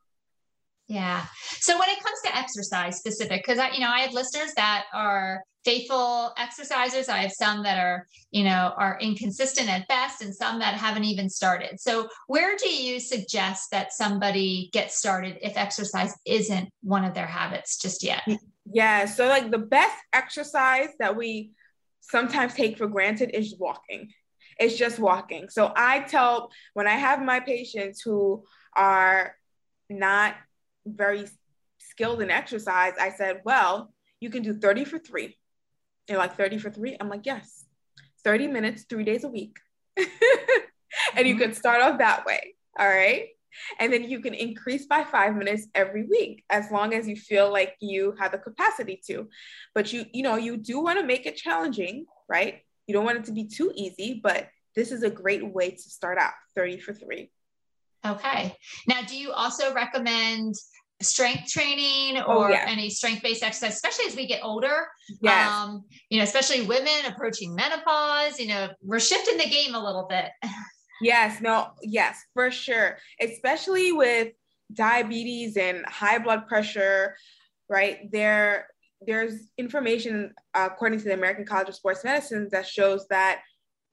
Yeah. 0.86 1.24
So 1.60 1.78
when 1.78 1.88
it 1.88 2.02
comes 2.02 2.20
to 2.24 2.36
exercise 2.36 2.98
specific, 2.98 3.42
because 3.42 3.58
I, 3.58 3.70
you 3.70 3.80
know, 3.80 3.88
I 3.88 4.00
have 4.00 4.12
listeners 4.12 4.52
that 4.56 4.84
are 4.92 5.42
faithful 5.64 6.32
exercisers. 6.38 7.08
I 7.08 7.18
have 7.18 7.32
some 7.32 7.62
that 7.62 7.78
are, 7.78 8.06
you 8.30 8.44
know, 8.44 8.72
are 8.76 8.98
inconsistent 9.00 9.68
at 9.68 9.86
best 9.88 10.20
and 10.20 10.34
some 10.34 10.58
that 10.58 10.74
haven't 10.74 11.04
even 11.04 11.30
started. 11.30 11.80
So 11.80 12.08
where 12.26 12.56
do 12.56 12.68
you 12.68 12.98
suggest 12.98 13.70
that 13.70 13.92
somebody 13.92 14.70
get 14.72 14.90
started 14.92 15.38
if 15.42 15.56
exercise 15.56 16.12
isn't 16.26 16.68
one 16.82 17.04
of 17.04 17.14
their 17.14 17.26
habits 17.26 17.78
just 17.78 18.02
yet? 18.02 18.22
Yeah. 18.72 19.06
So 19.06 19.26
like 19.26 19.50
the 19.50 19.58
best 19.58 19.96
exercise 20.12 20.88
that 20.98 21.16
we 21.16 21.52
sometimes 22.00 22.54
take 22.54 22.78
for 22.78 22.88
granted 22.88 23.30
is 23.32 23.54
walking 23.58 24.08
it's 24.60 24.76
just 24.76 24.98
walking. 24.98 25.48
So 25.48 25.72
I 25.74 26.00
tell 26.00 26.50
when 26.74 26.86
I 26.86 26.94
have 26.94 27.22
my 27.22 27.40
patients 27.40 28.02
who 28.02 28.44
are 28.76 29.34
not 29.88 30.36
very 30.86 31.26
skilled 31.78 32.20
in 32.20 32.30
exercise, 32.30 32.92
I 33.00 33.10
said, 33.10 33.40
well, 33.44 33.92
you 34.20 34.28
can 34.28 34.42
do 34.42 34.54
30 34.54 34.84
for 34.84 34.98
three. 34.98 35.38
They're 36.06 36.18
like 36.18 36.36
30 36.36 36.58
for 36.58 36.70
three. 36.70 36.96
I'm 37.00 37.08
like, 37.08 37.24
yes, 37.24 37.64
30 38.22 38.48
minutes, 38.48 38.84
three 38.88 39.04
days 39.04 39.24
a 39.24 39.28
week. 39.28 39.56
and 39.96 40.06
mm-hmm. 40.06 41.26
you 41.26 41.36
can 41.36 41.54
start 41.54 41.80
off 41.80 41.98
that 41.98 42.26
way. 42.26 42.54
All 42.78 42.88
right. 42.88 43.28
And 43.78 43.92
then 43.92 44.08
you 44.08 44.20
can 44.20 44.34
increase 44.34 44.86
by 44.86 45.04
five 45.04 45.34
minutes 45.34 45.66
every 45.74 46.06
week 46.06 46.44
as 46.50 46.70
long 46.70 46.94
as 46.94 47.08
you 47.08 47.16
feel 47.16 47.50
like 47.50 47.76
you 47.80 48.14
have 48.18 48.32
the 48.32 48.38
capacity 48.38 49.00
to. 49.06 49.28
But 49.74 49.92
you, 49.92 50.04
you 50.12 50.22
know, 50.22 50.36
you 50.36 50.58
do 50.58 50.80
want 50.80 51.00
to 51.00 51.06
make 51.06 51.26
it 51.26 51.36
challenging, 51.36 52.04
right? 52.28 52.62
You 52.90 52.94
don't 52.94 53.04
want 53.04 53.18
it 53.18 53.24
to 53.26 53.32
be 53.32 53.44
too 53.44 53.70
easy, 53.76 54.18
but 54.20 54.48
this 54.74 54.90
is 54.90 55.04
a 55.04 55.10
great 55.10 55.46
way 55.54 55.70
to 55.70 55.78
start 55.78 56.18
out 56.18 56.32
30 56.56 56.80
for 56.80 56.92
three. 56.92 57.30
Okay. 58.04 58.56
Now, 58.88 59.02
do 59.02 59.16
you 59.16 59.30
also 59.30 59.72
recommend 59.72 60.56
strength 61.00 61.52
training 61.52 62.20
oh, 62.26 62.32
or 62.32 62.46
oh, 62.46 62.50
yes. 62.50 62.64
any 62.66 62.90
strength 62.90 63.22
based 63.22 63.44
exercise, 63.44 63.74
especially 63.74 64.06
as 64.06 64.16
we 64.16 64.26
get 64.26 64.40
older? 64.42 64.88
Yes. 65.22 65.52
Um, 65.52 65.84
you 66.08 66.18
know, 66.18 66.24
especially 66.24 66.62
women 66.62 67.06
approaching 67.06 67.54
menopause, 67.54 68.40
you 68.40 68.48
know, 68.48 68.70
we're 68.82 68.98
shifting 68.98 69.38
the 69.38 69.48
game 69.48 69.76
a 69.76 69.84
little 69.84 70.08
bit. 70.10 70.26
yes. 71.00 71.40
No, 71.40 71.68
yes, 71.82 72.18
for 72.34 72.50
sure. 72.50 72.98
Especially 73.20 73.92
with 73.92 74.32
diabetes 74.72 75.56
and 75.56 75.86
high 75.86 76.18
blood 76.18 76.48
pressure, 76.48 77.14
right? 77.68 78.10
There, 78.10 78.66
there's 79.06 79.50
information 79.58 80.32
uh, 80.54 80.68
according 80.70 80.98
to 80.98 81.04
the 81.06 81.14
American 81.14 81.44
College 81.44 81.68
of 81.68 81.74
Sports 81.74 82.04
Medicine 82.04 82.48
that 82.52 82.66
shows 82.66 83.06
that 83.08 83.40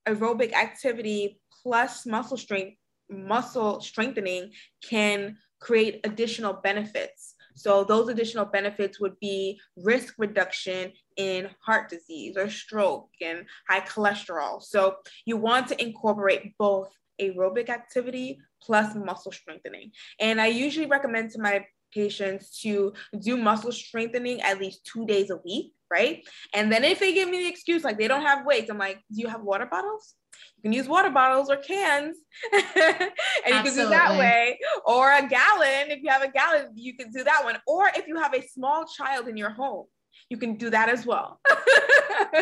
aerobic 0.08 0.54
activity 0.54 1.40
plus 1.64 2.06
muscle 2.06 2.38
strength 2.38 2.78
muscle 3.10 3.80
strengthening 3.82 4.52
can 4.84 5.38
create 5.60 6.02
additional 6.04 6.54
benefits. 6.54 7.36
So 7.56 7.84
those 7.84 8.10
additional 8.10 8.46
benefits 8.46 9.00
would 9.00 9.20
be 9.20 9.60
risk 9.78 10.14
reduction 10.18 10.92
in 11.16 11.50
heart 11.66 11.90
disease 11.90 12.38
or 12.38 12.50
stroke 12.50 13.10
and 13.22 13.46
high 13.68 13.80
cholesterol. 13.82 14.62
So 14.62 14.98
you 15.26 15.38
want 15.38 15.68
to 15.70 15.84
incorporate 15.84 16.56
both 16.60 16.90
aerobic 17.20 17.70
activity 17.70 18.40
plus 18.62 18.94
muscle 18.96 19.32
strengthening. 19.32 19.92
And 20.20 20.40
i 20.40 20.48
usually 20.48 20.86
recommend 20.86 21.32
to 21.32 21.42
my 21.42 21.66
patients 21.98 22.60
to 22.62 22.94
do 23.20 23.38
muscle 23.38 23.72
strengthening 23.72 24.42
at 24.42 24.60
least 24.60 24.86
two 24.86 25.06
days 25.06 25.30
a 25.32 25.38
week, 25.38 25.74
right? 25.90 26.24
And 26.54 26.72
then 26.72 26.84
if 26.84 27.00
they 27.00 27.14
give 27.14 27.28
me 27.30 27.40
the 27.44 27.50
excuse 27.50 27.84
like 27.84 27.98
they 27.98 28.08
don't 28.08 28.22
have 28.22 28.46
weights, 28.46 28.70
I'm 28.70 28.78
like, 28.78 29.00
do 29.12 29.22
you 29.22 29.28
have 29.28 29.42
water 29.42 29.66
bottles? 29.66 30.14
You 30.58 30.62
can 30.62 30.74
use 30.74 30.88
water 30.88 31.10
bottles 31.10 31.50
or 31.50 31.58
cans, 31.58 32.18
and 32.54 32.62
you 32.62 33.54
Absolutely. 33.54 33.72
can 33.72 33.76
do 33.76 33.90
that 33.90 34.18
way, 34.18 34.60
or 34.86 35.12
a 35.12 35.28
gallon. 35.28 35.90
If 35.90 36.04
you 36.04 36.10
have 36.10 36.22
a 36.22 36.32
gallon, 36.32 36.72
you 36.76 36.96
can 36.96 37.12
do 37.12 37.24
that 37.24 37.44
one. 37.44 37.58
Or 37.66 37.90
if 37.96 38.08
you 38.08 38.18
have 38.18 38.36
a 38.36 38.48
small 38.48 38.86
child 38.86 39.28
in 39.28 39.38
your 39.38 39.50
home, 39.50 39.86
you 40.30 40.38
can 40.38 40.56
do 40.56 40.70
that 40.70 40.90
as 40.90 41.06
well. 41.06 41.40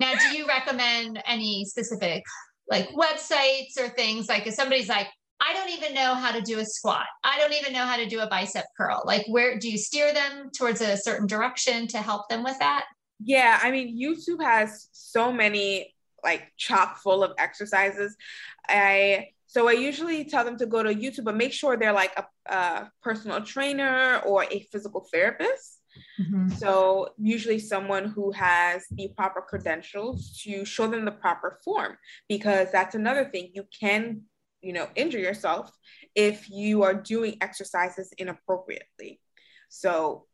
now, 0.00 0.12
do 0.22 0.36
you 0.36 0.46
recommend 0.46 1.22
any 1.26 1.66
specific 1.66 2.22
like 2.70 2.88
websites 2.90 3.78
or 3.78 3.88
things 3.88 4.28
like 4.28 4.46
if 4.46 4.54
somebody's 4.54 4.88
like 4.88 5.08
I 5.40 5.54
don't 5.54 5.70
even 5.70 5.94
know 5.94 6.14
how 6.14 6.32
to 6.32 6.40
do 6.40 6.58
a 6.58 6.64
squat. 6.64 7.06
I 7.24 7.38
don't 7.38 7.54
even 7.54 7.72
know 7.72 7.86
how 7.86 7.96
to 7.96 8.06
do 8.06 8.20
a 8.20 8.28
bicep 8.28 8.66
curl. 8.76 9.02
Like, 9.04 9.24
where 9.28 9.58
do 9.58 9.70
you 9.70 9.78
steer 9.78 10.12
them 10.12 10.50
towards 10.56 10.80
a 10.80 10.96
certain 10.96 11.26
direction 11.26 11.86
to 11.88 11.98
help 11.98 12.28
them 12.28 12.44
with 12.44 12.58
that? 12.58 12.84
Yeah, 13.22 13.58
I 13.62 13.70
mean, 13.70 13.98
YouTube 14.00 14.42
has 14.42 14.88
so 14.92 15.32
many 15.32 15.94
like 16.22 16.52
chock 16.56 16.98
full 16.98 17.22
of 17.22 17.32
exercises. 17.38 18.16
I 18.68 19.28
so 19.46 19.68
I 19.68 19.72
usually 19.72 20.24
tell 20.24 20.44
them 20.44 20.56
to 20.58 20.66
go 20.66 20.82
to 20.82 20.94
YouTube, 20.94 21.24
but 21.24 21.36
make 21.36 21.52
sure 21.52 21.76
they're 21.76 21.92
like 21.92 22.12
a, 22.16 22.54
a 22.54 22.90
personal 23.02 23.40
trainer 23.40 24.20
or 24.24 24.44
a 24.44 24.60
physical 24.70 25.08
therapist. 25.12 25.80
Mm-hmm. 26.20 26.50
So 26.50 27.08
usually 27.18 27.58
someone 27.58 28.04
who 28.04 28.30
has 28.30 28.84
the 28.92 29.08
proper 29.16 29.40
credentials 29.40 30.40
to 30.44 30.64
show 30.64 30.86
them 30.86 31.04
the 31.04 31.10
proper 31.10 31.58
form, 31.64 31.96
because 32.28 32.70
that's 32.70 32.94
another 32.94 33.24
thing. 33.24 33.50
You 33.52 33.64
can 33.78 34.22
you 34.60 34.72
know 34.72 34.88
injure 34.94 35.18
yourself 35.18 35.70
if 36.14 36.50
you 36.50 36.82
are 36.82 36.94
doing 36.94 37.36
exercises 37.40 38.12
inappropriately. 38.18 39.20
So 39.68 40.26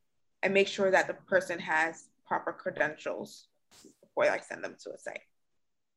i 0.44 0.48
make 0.48 0.68
sure 0.68 0.90
that 0.90 1.06
the 1.06 1.14
person 1.14 1.58
has 1.58 2.04
proper 2.26 2.52
credentials 2.52 3.48
before 4.00 4.30
i 4.30 4.38
send 4.38 4.62
them 4.62 4.76
to 4.82 4.90
a 4.90 4.98
site. 4.98 5.20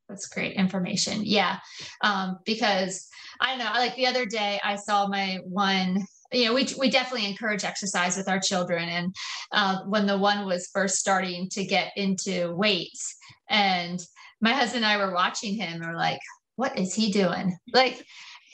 That's 0.08 0.28
great 0.28 0.54
information. 0.54 1.22
Yeah 1.24 1.60
um, 2.04 2.40
because 2.46 3.08
i 3.42 3.56
know 3.56 3.72
like 3.76 3.96
the 3.96 4.08
other 4.08 4.26
day 4.26 4.60
i 4.64 4.76
saw 4.76 5.08
my 5.08 5.40
one 5.44 6.06
you 6.32 6.46
know, 6.46 6.54
we, 6.54 6.68
we 6.78 6.90
definitely 6.90 7.28
encourage 7.28 7.64
exercise 7.64 8.18
with 8.18 8.30
our 8.30 8.40
children. 8.40 8.88
And 8.88 9.16
uh, 9.52 9.80
when 9.86 10.06
the 10.06 10.18
one 10.18 10.46
was 10.46 10.70
first 10.74 10.98
starting 10.98 11.50
to 11.50 11.66
get 11.66 11.92
into 11.96 12.54
weights, 12.56 13.16
and 13.50 14.00
my 14.42 14.54
husband 14.54 14.86
and 14.86 14.94
I 14.94 15.04
were 15.04 15.14
watching 15.14 15.56
him, 15.56 15.74
and 15.74 15.84
we're 15.84 15.98
like, 15.98 16.20
what 16.60 16.78
is 16.78 16.94
he 16.94 17.10
doing? 17.10 17.58
Like, 17.74 18.06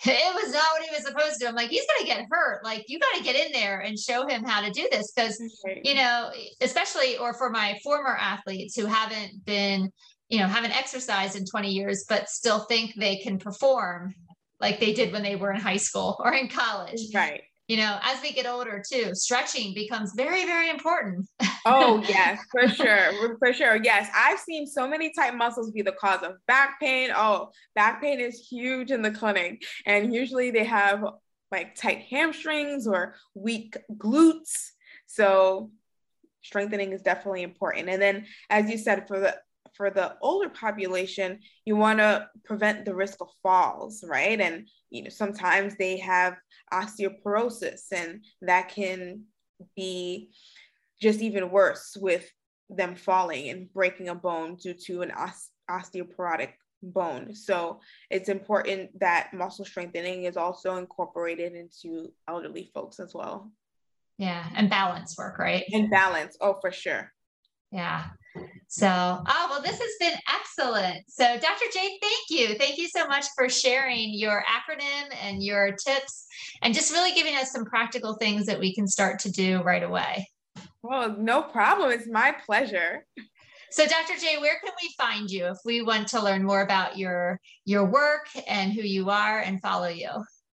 it 0.05 0.35
was 0.35 0.53
not 0.53 0.63
what 0.73 0.83
he 0.83 0.95
was 0.95 1.03
supposed 1.03 1.41
to. 1.41 1.47
I'm 1.47 1.55
like, 1.55 1.71
he's 1.71 1.87
going 1.87 2.01
to 2.01 2.15
get 2.15 2.27
hurt. 2.29 2.63
Like, 2.63 2.85
you 2.87 2.99
got 2.99 3.17
to 3.17 3.23
get 3.23 3.35
in 3.35 3.51
there 3.51 3.79
and 3.79 3.97
show 3.97 4.27
him 4.27 4.43
how 4.43 4.61
to 4.61 4.69
do 4.69 4.87
this. 4.91 5.11
Because, 5.11 5.41
you 5.83 5.95
know, 5.95 6.29
especially, 6.61 7.17
or 7.17 7.33
for 7.33 7.49
my 7.49 7.75
former 7.83 8.15
athletes 8.15 8.75
who 8.75 8.85
haven't 8.85 9.43
been, 9.43 9.91
you 10.29 10.37
know, 10.37 10.45
haven't 10.45 10.77
exercised 10.77 11.35
in 11.35 11.45
20 11.45 11.71
years, 11.71 12.05
but 12.07 12.29
still 12.29 12.65
think 12.65 12.93
they 12.95 13.17
can 13.17 13.39
perform 13.39 14.13
like 14.61 14.79
they 14.79 14.93
did 14.93 15.11
when 15.11 15.23
they 15.23 15.35
were 15.35 15.51
in 15.51 15.59
high 15.59 15.77
school 15.77 16.15
or 16.23 16.31
in 16.31 16.47
college. 16.47 17.01
Right. 17.13 17.41
You 17.67 17.77
know, 17.77 17.97
as 18.03 18.21
we 18.21 18.31
get 18.31 18.45
older 18.45 18.83
too, 18.87 19.15
stretching 19.15 19.73
becomes 19.73 20.13
very, 20.15 20.45
very 20.45 20.69
important. 20.69 21.27
oh, 21.65 22.03
yes, 22.07 22.39
for 22.51 22.67
sure. 22.67 23.37
For 23.39 23.53
sure. 23.53 23.77
Yes. 23.83 24.09
I've 24.15 24.39
seen 24.39 24.67
so 24.67 24.87
many 24.87 25.11
tight 25.13 25.35
muscles 25.35 25.71
be 25.71 25.81
the 25.81 25.93
cause 25.93 26.21
of 26.23 26.33
back 26.47 26.79
pain. 26.79 27.09
Oh, 27.15 27.49
back 27.73 28.01
pain 28.01 28.19
is 28.19 28.47
huge 28.49 28.91
in 28.91 29.01
the 29.01 29.11
clinic. 29.11 29.63
And 29.85 30.13
usually 30.13 30.51
they 30.51 30.63
have 30.65 31.03
like 31.51 31.75
tight 31.75 32.05
hamstrings 32.09 32.87
or 32.87 33.15
weak 33.33 33.77
glutes. 33.97 34.71
So 35.07 35.71
strengthening 36.43 36.91
is 36.91 37.01
definitely 37.01 37.41
important. 37.41 37.89
And 37.89 38.01
then, 38.01 38.25
as 38.49 38.69
you 38.69 38.77
said, 38.77 39.07
for 39.07 39.19
the 39.19 39.35
for 39.75 39.89
the 39.89 40.15
older 40.21 40.49
population, 40.49 41.39
you 41.65 41.75
want 41.75 41.99
to 41.99 42.29
prevent 42.45 42.85
the 42.85 42.95
risk 42.95 43.19
of 43.21 43.27
falls, 43.43 44.03
right? 44.07 44.39
And 44.39 44.69
you 44.95 45.03
know, 45.03 45.09
sometimes 45.09 45.75
they 45.75 45.97
have 45.99 46.35
osteoporosis, 46.73 47.91
and 47.91 48.23
that 48.41 48.69
can 48.69 49.23
be 49.75 50.31
just 51.01 51.21
even 51.21 51.51
worse 51.51 51.97
with 51.99 52.29
them 52.69 52.95
falling 52.95 53.49
and 53.49 53.71
breaking 53.73 54.09
a 54.09 54.15
bone 54.15 54.55
due 54.55 54.73
to 54.73 55.01
an 55.01 55.11
osteoporotic 55.69 56.53
bone. 56.81 57.35
So 57.35 57.79
it's 58.09 58.29
important 58.29 58.99
that 58.99 59.33
muscle 59.33 59.65
strengthening 59.65 60.23
is 60.23 60.37
also 60.37 60.77
incorporated 60.77 61.53
into 61.53 62.11
elderly 62.27 62.71
folks 62.73 62.99
as 62.99 63.13
well. 63.13 63.51
Yeah, 64.17 64.47
and 64.55 64.69
balance 64.69 65.17
work, 65.17 65.37
right? 65.39 65.65
And 65.73 65.89
balance. 65.89 66.37
Oh, 66.39 66.57
for 66.61 66.71
sure. 66.71 67.11
Yeah. 67.71 68.05
So, 68.67 68.87
well, 69.55 69.63
this 69.63 69.79
has 69.79 69.91
been 70.01 70.19
excellent. 70.33 71.05
So, 71.07 71.23
Dr. 71.23 71.65
J, 71.73 71.97
thank 72.01 72.29
you. 72.29 72.55
Thank 72.57 72.77
you 72.77 72.89
so 72.89 73.07
much 73.07 73.25
for 73.37 73.47
sharing 73.47 74.13
your 74.13 74.43
acronym 74.43 75.15
and 75.21 75.41
your 75.41 75.71
tips 75.71 76.27
and 76.61 76.73
just 76.73 76.91
really 76.91 77.13
giving 77.13 77.35
us 77.35 77.53
some 77.53 77.63
practical 77.63 78.15
things 78.15 78.45
that 78.47 78.59
we 78.59 78.75
can 78.75 78.85
start 78.85 79.19
to 79.19 79.31
do 79.31 79.61
right 79.61 79.83
away. 79.83 80.27
Well, 80.83 81.15
no 81.17 81.41
problem. 81.41 81.91
It's 81.91 82.07
my 82.07 82.35
pleasure. 82.45 83.05
So, 83.71 83.85
Dr. 83.85 84.19
J, 84.19 84.39
where 84.39 84.59
can 84.61 84.73
we 84.81 84.93
find 84.97 85.31
you 85.31 85.45
if 85.45 85.57
we 85.63 85.81
want 85.81 86.09
to 86.09 86.21
learn 86.21 86.43
more 86.43 86.61
about 86.61 86.97
your 86.97 87.39
your 87.63 87.85
work 87.85 88.27
and 88.47 88.73
who 88.73 88.81
you 88.81 89.09
are 89.09 89.39
and 89.39 89.61
follow 89.61 89.87
you? 89.87 90.09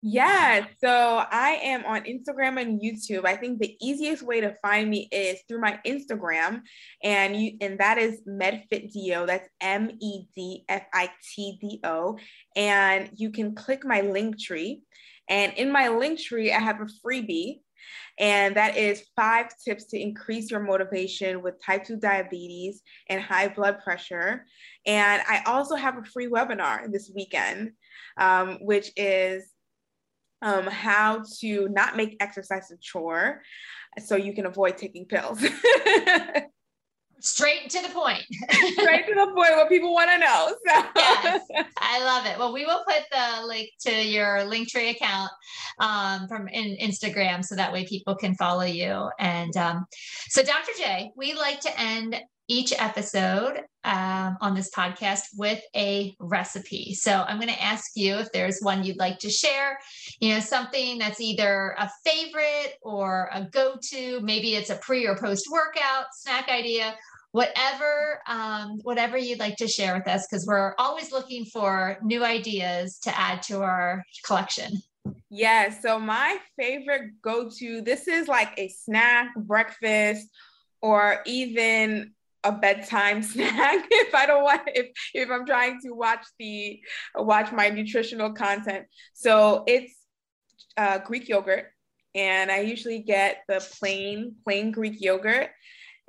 Yeah, 0.09 0.67
so 0.81 1.25
I 1.33 1.59
am 1.65 1.85
on 1.85 2.05
Instagram 2.05 2.61
and 2.61 2.81
YouTube. 2.81 3.25
I 3.25 3.35
think 3.35 3.59
the 3.59 3.77
easiest 3.83 4.23
way 4.23 4.41
to 4.41 4.55
find 4.63 4.89
me 4.89 5.09
is 5.11 5.41
through 5.49 5.61
my 5.61 5.81
Instagram, 5.85 6.61
and 7.03 7.37
you 7.37 7.57
and 7.61 7.77
that 7.81 7.99
is 7.99 8.21
MedFitDo. 8.25 9.27
That's 9.27 9.49
M 9.61 9.91
E 10.01 10.27
D 10.37 10.65
F 10.69 10.85
I 10.95 11.11
T 11.35 11.59
D 11.61 11.81
O, 11.83 12.17
and 12.55 13.11
you 13.17 13.33
can 13.33 13.57
click 13.57 13.85
my 13.85 14.01
Linktree. 14.01 14.79
And 15.29 15.53
in 15.55 15.73
my 15.73 15.89
Linktree, 15.89 16.55
I 16.55 16.61
have 16.61 16.81
a 16.81 16.87
freebie, 17.05 17.63
and 18.17 18.55
that 18.57 18.77
is 18.77 19.09
five 19.17 19.47
tips 19.65 19.87
to 19.87 20.01
increase 20.01 20.53
your 20.53 20.61
motivation 20.61 21.43
with 21.43 21.61
type 21.61 21.83
2 21.83 21.97
diabetes 21.97 22.81
and 23.11 23.21
high 23.21 23.49
blood 23.49 23.81
pressure. 23.83 24.47
And 24.87 25.21
I 25.29 25.43
also 25.47 25.75
have 25.75 25.99
a 25.99 26.05
free 26.05 26.29
webinar 26.29 26.93
this 26.93 27.11
weekend, 27.13 27.73
um, 28.19 28.59
which 28.61 28.93
is 28.97 29.53
um, 30.43 30.67
how 30.67 31.23
to 31.41 31.69
not 31.69 31.97
make 31.97 32.17
exercise 32.21 32.71
a 32.71 32.77
chore 32.81 33.43
so 34.05 34.17
you 34.17 34.35
can 34.35 34.47
avoid 34.47 34.77
taking 34.77 35.07
pills. 35.07 35.45
Straight 37.21 37.71
to 37.71 37.83
the 37.83 37.89
point. 37.89 38.23
Straight 38.51 39.07
to 39.07 39.15
the 39.15 39.33
point 39.35 39.57
what 39.57 39.69
people 39.69 39.95
want 39.95 40.11
to 40.11 40.19
know. 40.19 40.49
So. 40.49 40.85
Yes, 40.97 41.43
I 41.79 42.05
love 42.05 42.27
it. 42.27 42.39
Well, 42.39 42.53
we 42.53 42.67
will 42.67 42.85
put 42.87 43.05
the 43.11 43.47
link 43.47 43.71
to 43.81 43.91
your 43.91 44.41
Linktree 44.41 44.91
account 44.91 45.31
um, 45.81 46.29
from 46.29 46.47
in 46.49 46.77
Instagram 46.81 47.43
so 47.45 47.57
that 47.57 47.73
way 47.73 47.87
people 47.87 48.15
can 48.15 48.35
follow 48.35 48.65
you. 48.65 49.09
And 49.19 49.57
um, 49.57 49.87
so, 50.29 50.43
Dr. 50.43 50.73
J, 50.79 51.11
we 51.17 51.33
like 51.33 51.61
to 51.61 51.81
end 51.81 52.17
each 52.49 52.73
episode 52.79 53.63
um, 53.85 54.37
on 54.41 54.55
this 54.55 54.71
podcast 54.71 55.23
with 55.37 55.61
a 55.75 56.15
recipe. 56.19 56.95
So 56.95 57.25
I'm 57.27 57.39
going 57.39 57.53
to 57.53 57.63
ask 57.63 57.93
you 57.95 58.17
if 58.17 58.31
there's 58.33 58.61
one 58.61 58.85
you'd 58.85 58.99
like 58.99 59.19
to 59.21 59.31
share, 59.31 59.79
you 60.21 60.35
know, 60.35 60.41
something 60.41 60.99
that's 60.99 61.21
either 61.21 61.75
a 61.79 61.91
favorite 62.05 62.75
or 62.83 63.31
a 63.33 63.45
go 63.45 63.77
to, 63.91 64.21
maybe 64.21 64.55
it's 64.55 64.71
a 64.71 64.77
pre 64.77 65.07
or 65.07 65.17
post 65.17 65.47
workout 65.51 66.07
snack 66.13 66.49
idea. 66.49 66.95
Whatever, 67.33 68.21
um, 68.27 68.79
whatever 68.83 69.19
you'd 69.19 69.41
like 69.41 69.57
to 69.57 69.69
share 69.69 69.95
with 69.95 70.09
us, 70.09 70.27
because 70.27 70.47
we're 70.47 70.75
always 70.79 71.13
looking 71.13 71.45
for 71.45 71.99
new 72.03 72.25
ideas 72.25 72.99
to 73.01 73.19
add 73.19 73.43
to 73.43 73.61
our 73.61 74.03
collection. 74.25 74.81
Yeah. 75.29 75.69
So 75.69 75.99
my 75.99 76.39
favorite 76.59 77.21
go-to. 77.21 77.83
This 77.83 78.09
is 78.09 78.27
like 78.27 78.53
a 78.57 78.69
snack, 78.69 79.35
breakfast, 79.37 80.27
or 80.81 81.21
even 81.27 82.13
a 82.47 82.53
bedtime 82.53 83.23
snack 83.33 83.87
if 83.91 84.15
I 84.15 84.27
don't 84.27 84.45
want 84.45 84.63
if 84.67 84.87
if 85.13 85.31
I'm 85.31 85.45
trying 85.45 85.81
to 85.83 85.91
watch 85.91 86.25
the 86.39 86.81
watch 87.15 87.53
my 87.53 87.69
nutritional 87.69 88.33
content. 88.33 88.87
So 89.15 89.65
it's 89.67 89.95
uh, 90.77 90.99
Greek 90.99 91.29
yogurt, 91.29 91.67
and 92.15 92.51
I 92.51 92.61
usually 92.61 93.01
get 93.01 93.43
the 93.49 93.67
plain 93.79 94.37
plain 94.45 94.71
Greek 94.71 95.01
yogurt, 95.01 95.51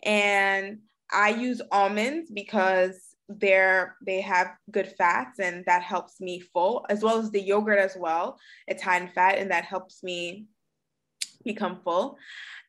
and 0.04 0.80
I 1.12 1.30
use 1.30 1.62
almonds 1.72 2.30
because 2.32 3.02
they're 3.30 3.96
they 4.06 4.22
have 4.22 4.54
good 4.72 4.88
fats 4.98 5.40
and 5.40 5.66
that 5.66 5.84
helps 5.84 6.22
me 6.22 6.40
full 6.40 6.86
as 6.90 7.04
well 7.04 7.18
as 7.18 7.30
the 7.32 7.42
yogurt 7.42 7.80
as 7.80 7.98
well. 8.00 8.40
It's 8.68 8.82
high 8.82 9.00
in 9.00 9.10
fat 9.10 9.38
and 9.38 9.52
that 9.52 9.66
helps 9.66 10.02
me 10.02 10.46
become 11.44 11.82
full. 11.84 12.18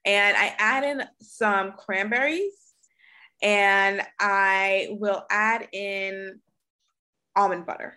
And 0.05 0.37
I 0.37 0.55
add 0.59 0.85
in 0.85 1.05
some 1.21 1.75
cranberries 1.77 2.68
and 3.43 4.03
I 4.19 4.89
will 4.99 5.25
add 5.31 5.69
in 5.73 6.41
almond 7.37 7.67
butter 7.67 7.95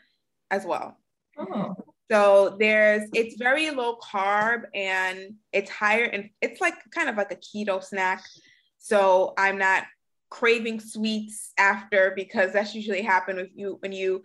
as 0.49 0.65
well. 0.65 0.97
Oh. 1.37 1.75
So 2.11 2.57
there's 2.59 3.09
it's 3.13 3.37
very 3.37 3.71
low 3.71 3.97
carb 3.97 4.63
and 4.75 5.35
it's 5.53 5.69
higher 5.69 6.03
and 6.03 6.29
it's 6.41 6.59
like 6.59 6.73
kind 6.91 7.07
of 7.07 7.15
like 7.15 7.31
a 7.31 7.37
keto 7.37 7.81
snack. 7.81 8.23
So 8.79 9.33
I'm 9.37 9.57
not 9.57 9.85
craving 10.29 10.79
sweets 10.79 11.53
after 11.57 12.11
because 12.15 12.53
that's 12.53 12.75
usually 12.75 13.01
happen 13.01 13.37
with 13.37 13.49
you 13.55 13.77
when 13.81 13.91
you 13.91 14.23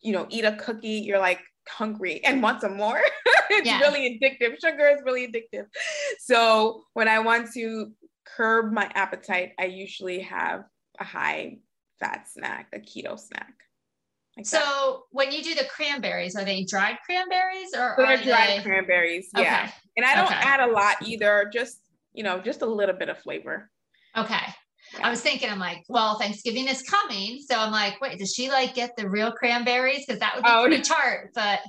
you 0.00 0.12
know 0.12 0.26
eat 0.30 0.44
a 0.44 0.56
cookie 0.56 1.00
you're 1.04 1.18
like 1.18 1.40
hungry 1.68 2.22
and 2.24 2.42
want 2.42 2.60
some 2.60 2.76
more. 2.76 3.00
it's 3.50 3.66
yeah. 3.66 3.80
really 3.80 4.18
addictive. 4.20 4.60
Sugar 4.60 4.86
is 4.88 5.00
really 5.04 5.26
addictive. 5.26 5.66
So 6.20 6.82
when 6.92 7.08
I 7.08 7.18
want 7.18 7.52
to 7.54 7.92
curb 8.36 8.72
my 8.72 8.90
appetite, 8.94 9.52
I 9.58 9.66
usually 9.66 10.20
have 10.20 10.64
a 10.98 11.04
high 11.04 11.58
fat 12.00 12.28
snack, 12.28 12.68
a 12.74 12.78
keto 12.78 13.18
snack. 13.18 13.54
Like 14.36 14.46
so 14.46 14.58
that. 14.58 14.98
when 15.12 15.32
you 15.32 15.42
do 15.42 15.54
the 15.54 15.64
cranberries, 15.64 16.36
are 16.36 16.44
they 16.44 16.64
dried 16.64 16.98
cranberries 17.06 17.70
or 17.74 17.94
so 17.96 18.04
are 18.04 18.16
dried 18.22 18.58
they... 18.58 18.62
cranberries? 18.62 19.28
Yeah. 19.34 19.40
Okay. 19.40 19.72
And 19.96 20.06
I 20.06 20.14
don't 20.14 20.26
okay. 20.26 20.34
add 20.34 20.60
a 20.60 20.72
lot 20.72 20.96
either, 21.02 21.50
just 21.52 21.80
you 22.12 22.22
know, 22.22 22.40
just 22.40 22.62
a 22.62 22.66
little 22.66 22.94
bit 22.94 23.08
of 23.08 23.18
flavor. 23.18 23.70
Okay. 24.16 24.34
Yeah. 24.94 25.06
I 25.06 25.10
was 25.10 25.20
thinking, 25.20 25.50
I'm 25.50 25.58
like, 25.58 25.84
well, 25.88 26.18
Thanksgiving 26.18 26.68
is 26.68 26.82
coming. 26.82 27.40
So 27.46 27.56
I'm 27.56 27.72
like, 27.72 28.00
wait, 28.00 28.18
does 28.18 28.32
she 28.32 28.50
like 28.50 28.74
get 28.74 28.96
the 28.96 29.08
real 29.08 29.32
cranberries? 29.32 30.04
Because 30.06 30.20
that 30.20 30.34
would 30.34 30.44
be 30.44 30.50
oh, 30.50 30.64
pretty 30.66 30.82
tart, 30.82 31.30
but 31.34 31.60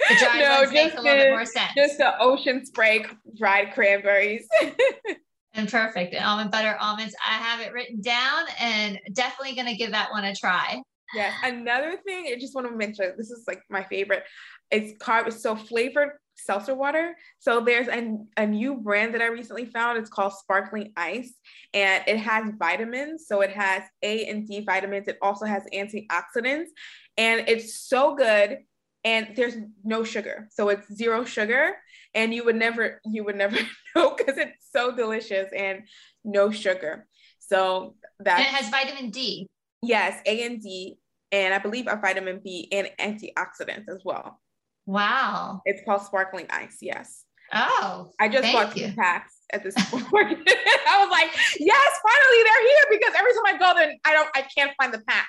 the 0.08 0.16
dried 0.16 0.40
no, 0.40 0.60
ones 0.60 0.72
make 0.72 0.92
a 0.94 1.00
little 1.00 1.18
bit 1.18 1.30
more 1.30 1.44
sense. 1.44 1.72
Just 1.76 1.98
the 1.98 2.18
ocean 2.20 2.64
spray 2.64 3.04
dried 3.36 3.72
cranberries. 3.74 4.46
and 5.54 5.68
perfect. 5.68 6.14
And 6.14 6.24
almond 6.24 6.50
butter 6.50 6.76
almonds. 6.80 7.14
I 7.26 7.34
have 7.34 7.60
it 7.60 7.72
written 7.72 8.00
down 8.00 8.44
and 8.58 8.98
definitely 9.12 9.54
going 9.54 9.68
to 9.68 9.76
give 9.76 9.90
that 9.90 10.10
one 10.10 10.24
a 10.24 10.34
try. 10.34 10.82
Yes. 11.14 11.34
Another 11.42 11.96
thing 12.06 12.26
I 12.32 12.38
just 12.38 12.54
want 12.54 12.68
to 12.68 12.76
mention 12.76 13.12
this 13.16 13.30
is 13.30 13.44
like 13.48 13.62
my 13.68 13.82
favorite. 13.84 14.22
It's 14.70 14.92
carb, 15.02 15.32
so 15.32 15.56
flavored 15.56 16.10
seltzer 16.36 16.74
water. 16.74 17.16
So 17.38 17.60
there's 17.60 17.88
a, 17.88 18.16
a 18.36 18.46
new 18.46 18.76
brand 18.76 19.14
that 19.14 19.22
I 19.22 19.26
recently 19.26 19.66
found. 19.66 19.98
It's 19.98 20.08
called 20.08 20.32
Sparkling 20.32 20.92
Ice 20.96 21.34
and 21.74 22.02
it 22.06 22.18
has 22.18 22.52
vitamins. 22.58 23.26
So 23.26 23.40
it 23.40 23.50
has 23.50 23.82
A 24.02 24.26
and 24.26 24.46
D 24.46 24.64
vitamins. 24.64 25.08
It 25.08 25.18
also 25.20 25.46
has 25.46 25.64
antioxidants 25.74 26.68
and 27.16 27.48
it's 27.48 27.80
so 27.80 28.14
good. 28.14 28.58
And 29.04 29.28
there's 29.34 29.56
no 29.82 30.04
sugar. 30.04 30.48
So 30.50 30.68
it's 30.68 30.92
zero 30.92 31.24
sugar 31.24 31.76
and 32.14 32.34
you 32.34 32.44
would 32.44 32.56
never 32.56 33.00
you 33.04 33.24
would 33.24 33.36
never 33.36 33.56
know 33.96 34.14
because 34.16 34.36
it's 34.36 34.68
so 34.70 34.94
delicious 34.94 35.50
and 35.56 35.82
no 36.24 36.50
sugar. 36.50 37.06
So 37.38 37.94
that 38.20 38.40
it 38.40 38.46
has 38.46 38.68
vitamin 38.70 39.10
D. 39.10 39.48
Yes, 39.82 40.20
A 40.26 40.44
and 40.44 40.60
D, 40.60 40.98
and 41.32 41.54
I 41.54 41.58
believe 41.58 41.86
a 41.88 41.96
vitamin 41.96 42.40
B 42.44 42.68
and 42.70 42.90
antioxidants 43.00 43.88
as 43.88 44.02
well. 44.04 44.40
Wow. 44.86 45.62
It's 45.64 45.82
called 45.84 46.02
sparkling 46.02 46.46
ice. 46.50 46.78
Yes. 46.80 47.24
Oh. 47.52 48.10
I 48.20 48.28
just 48.28 48.52
bought 48.52 48.76
two 48.76 48.92
packs 48.92 49.34
at 49.52 49.62
this 49.62 49.74
point. 49.90 50.04
I 50.88 50.98
was 50.98 51.10
like, 51.10 51.30
yes, 51.58 51.92
finally 52.02 52.42
they're 52.44 52.66
here 52.66 52.84
because 52.90 53.14
every 53.18 53.32
time 53.32 53.54
I 53.54 53.58
go 53.58 53.78
there, 53.78 53.94
I 54.04 54.12
don't, 54.12 54.28
I 54.34 54.42
can't 54.56 54.72
find 54.80 54.92
the 54.92 55.02
packs. 55.06 55.28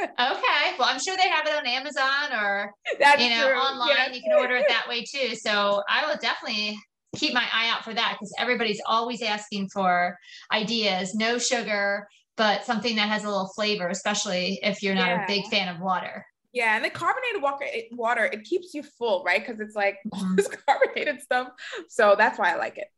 okay. 0.02 0.76
Well, 0.78 0.88
I'm 0.88 1.00
sure 1.00 1.16
they 1.16 1.28
have 1.28 1.46
it 1.46 1.54
on 1.54 1.66
Amazon 1.66 2.32
or, 2.32 2.72
That's 2.98 3.22
you 3.22 3.30
know, 3.30 3.48
true. 3.48 3.58
online. 3.58 4.14
You 4.14 4.22
can 4.22 4.38
order 4.38 4.56
it 4.56 4.66
that 4.68 4.88
way 4.88 5.04
too. 5.04 5.34
So 5.34 5.82
I 5.88 6.06
will 6.06 6.16
definitely 6.20 6.78
keep 7.16 7.34
my 7.34 7.46
eye 7.52 7.70
out 7.70 7.84
for 7.84 7.94
that 7.94 8.14
because 8.14 8.32
everybody's 8.38 8.80
always 8.86 9.22
asking 9.22 9.68
for 9.72 10.16
ideas, 10.52 11.14
no 11.14 11.38
sugar, 11.38 12.06
but 12.36 12.64
something 12.64 12.96
that 12.96 13.08
has 13.08 13.24
a 13.24 13.28
little 13.28 13.50
flavor, 13.54 13.88
especially 13.88 14.60
if 14.62 14.82
you're 14.82 14.94
not 14.94 15.08
yeah. 15.08 15.24
a 15.24 15.26
big 15.26 15.46
fan 15.46 15.74
of 15.74 15.80
water. 15.80 16.24
Yeah, 16.52 16.76
and 16.76 16.84
the 16.84 16.90
carbonated 16.90 17.42
water, 17.42 17.66
it, 17.66 17.88
water, 17.92 18.24
it 18.24 18.44
keeps 18.44 18.72
you 18.72 18.82
full, 18.82 19.22
right? 19.24 19.44
Because 19.44 19.60
it's 19.60 19.76
like 19.76 19.96
mm-hmm. 20.12 20.34
this 20.34 20.48
carbonated 20.66 21.20
stuff. 21.20 21.48
So 21.88 22.14
that's 22.16 22.38
why 22.38 22.52
I 22.52 22.56
like 22.56 22.78
it. 22.78 22.88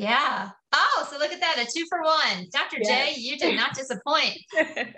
Yeah. 0.00 0.50
Oh, 0.72 1.08
so 1.10 1.18
look 1.18 1.32
at 1.32 1.40
that, 1.40 1.56
a 1.58 1.64
two 1.64 1.84
for 1.88 2.02
one. 2.02 2.46
Dr. 2.52 2.78
Yes. 2.82 3.16
J, 3.16 3.20
you 3.20 3.36
did 3.36 3.56
not 3.56 3.74
disappoint. 3.74 4.38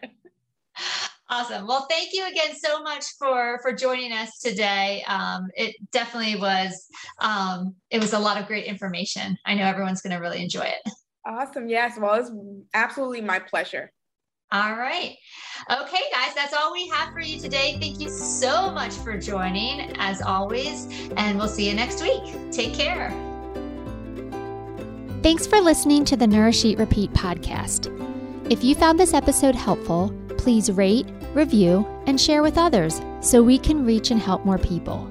awesome. 1.31 1.67
Well, 1.67 1.87
thank 1.89 2.11
you 2.13 2.27
again 2.27 2.55
so 2.55 2.83
much 2.83 3.05
for 3.19 3.59
for 3.63 3.73
joining 3.73 4.13
us 4.13 4.39
today. 4.39 5.03
Um, 5.09 5.49
it 5.57 5.75
definitely 5.93 6.41
was 6.41 6.87
um, 7.21 7.75
it 7.91 8.01
was 8.01 8.13
a 8.13 8.19
lot 8.19 8.41
of 8.41 8.47
great 8.47 8.67
information. 8.67 9.37
I 9.47 9.55
know 9.55 9.65
everyone's 9.65 10.03
going 10.03 10.15
to 10.15 10.21
really 10.21 10.43
enjoy 10.43 10.65
it. 10.65 10.93
Awesome. 11.27 11.69
Yes. 11.69 11.99
Well, 11.99 12.15
it's 12.15 12.31
absolutely 12.75 13.21
my 13.21 13.39
pleasure. 13.39 13.93
All 14.51 14.75
right. 14.75 15.17
Okay, 15.71 16.03
guys, 16.13 16.35
that's 16.35 16.53
all 16.53 16.75
we 16.75 16.87
have 16.89 17.15
for 17.15 17.21
you 17.21 17.41
today. 17.41 17.79
Thank 17.81 18.01
you 18.01 18.11
so 18.11 18.71
much 18.71 18.93
for 18.97 19.17
joining, 19.17 19.97
as 19.97 20.21
always, 20.21 20.87
and 21.17 21.39
we'll 21.39 21.49
see 21.49 21.71
you 21.71 21.75
next 21.75 22.03
week. 22.03 22.53
Take 22.53 22.75
care. 22.75 23.32
Thanks 25.23 25.47
for 25.47 25.61
listening 25.61 26.05
to 26.07 26.17
the 26.17 26.27
Nourish 26.27 26.65
Eat 26.65 26.79
Repeat 26.79 27.13
podcast. 27.13 27.87
If 28.51 28.65
you 28.65 28.75
found 28.75 28.99
this 28.99 29.15
episode 29.15 29.55
helpful, 29.55 30.13
please 30.37 30.73
rate, 30.73 31.07
review, 31.33 31.87
and 32.07 32.21
share 32.21 32.43
with 32.43 32.59
others 32.59 33.01
so 33.21 33.41
we 33.41 33.57
can 33.57 33.87
reach 33.87 34.11
and 34.11 34.21
help 34.21 34.45
more 34.45 34.59
people. 34.59 35.09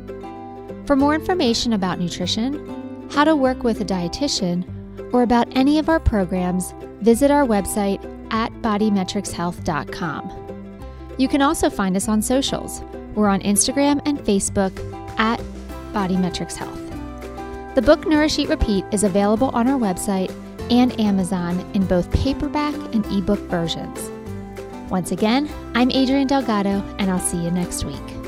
For 0.86 0.97
more 0.97 1.16
information 1.16 1.72
about 1.72 1.97
nutrition, 1.97 3.07
how 3.09 3.24
to 3.24 3.38
work 3.38 3.64
with 3.64 3.80
a 3.80 3.86
dietitian, 3.86 5.14
or 5.14 5.24
about 5.24 5.47
any 5.55 5.80
of 5.80 5.88
our 5.88 6.01
programs, 6.01 6.74
visit 6.99 7.32
our 7.32 7.45
website 7.45 8.03
at 8.34 8.51
bodymetricshealth.com. 8.62 11.16
You 11.18 11.30
can 11.30 11.41
also 11.41 11.70
find 11.70 11.95
us 11.95 12.09
on 12.09 12.22
socials. 12.22 12.82
We're 13.16 13.30
on 13.30 13.39
Instagram 13.43 14.01
and 14.05 14.20
Facebook 14.20 14.78
at 15.18 15.39
Bodymetrics 15.93 16.57
Health. 16.57 16.80
The 17.74 17.82
book 17.82 18.05
Nourish 18.05 18.38
Eat 18.38 18.49
Repeat 18.49 18.84
is 18.91 19.05
available 19.05 19.49
on 19.53 19.65
our 19.65 19.80
website 19.80 20.30
and 20.69 20.99
Amazon 20.99 21.57
in 21.74 21.86
both 21.86 22.11
paperback 22.11 22.76
and 22.93 23.05
ebook 23.05 23.39
versions. 23.49 24.11
Once 24.89 25.13
again, 25.13 25.49
I'm 25.74 25.89
Adrienne 25.89 26.28
Delgado, 26.28 26.84
and 26.99 27.09
I'll 27.09 27.17
see 27.17 27.41
you 27.41 27.49
next 27.49 27.86
week. 27.86 28.20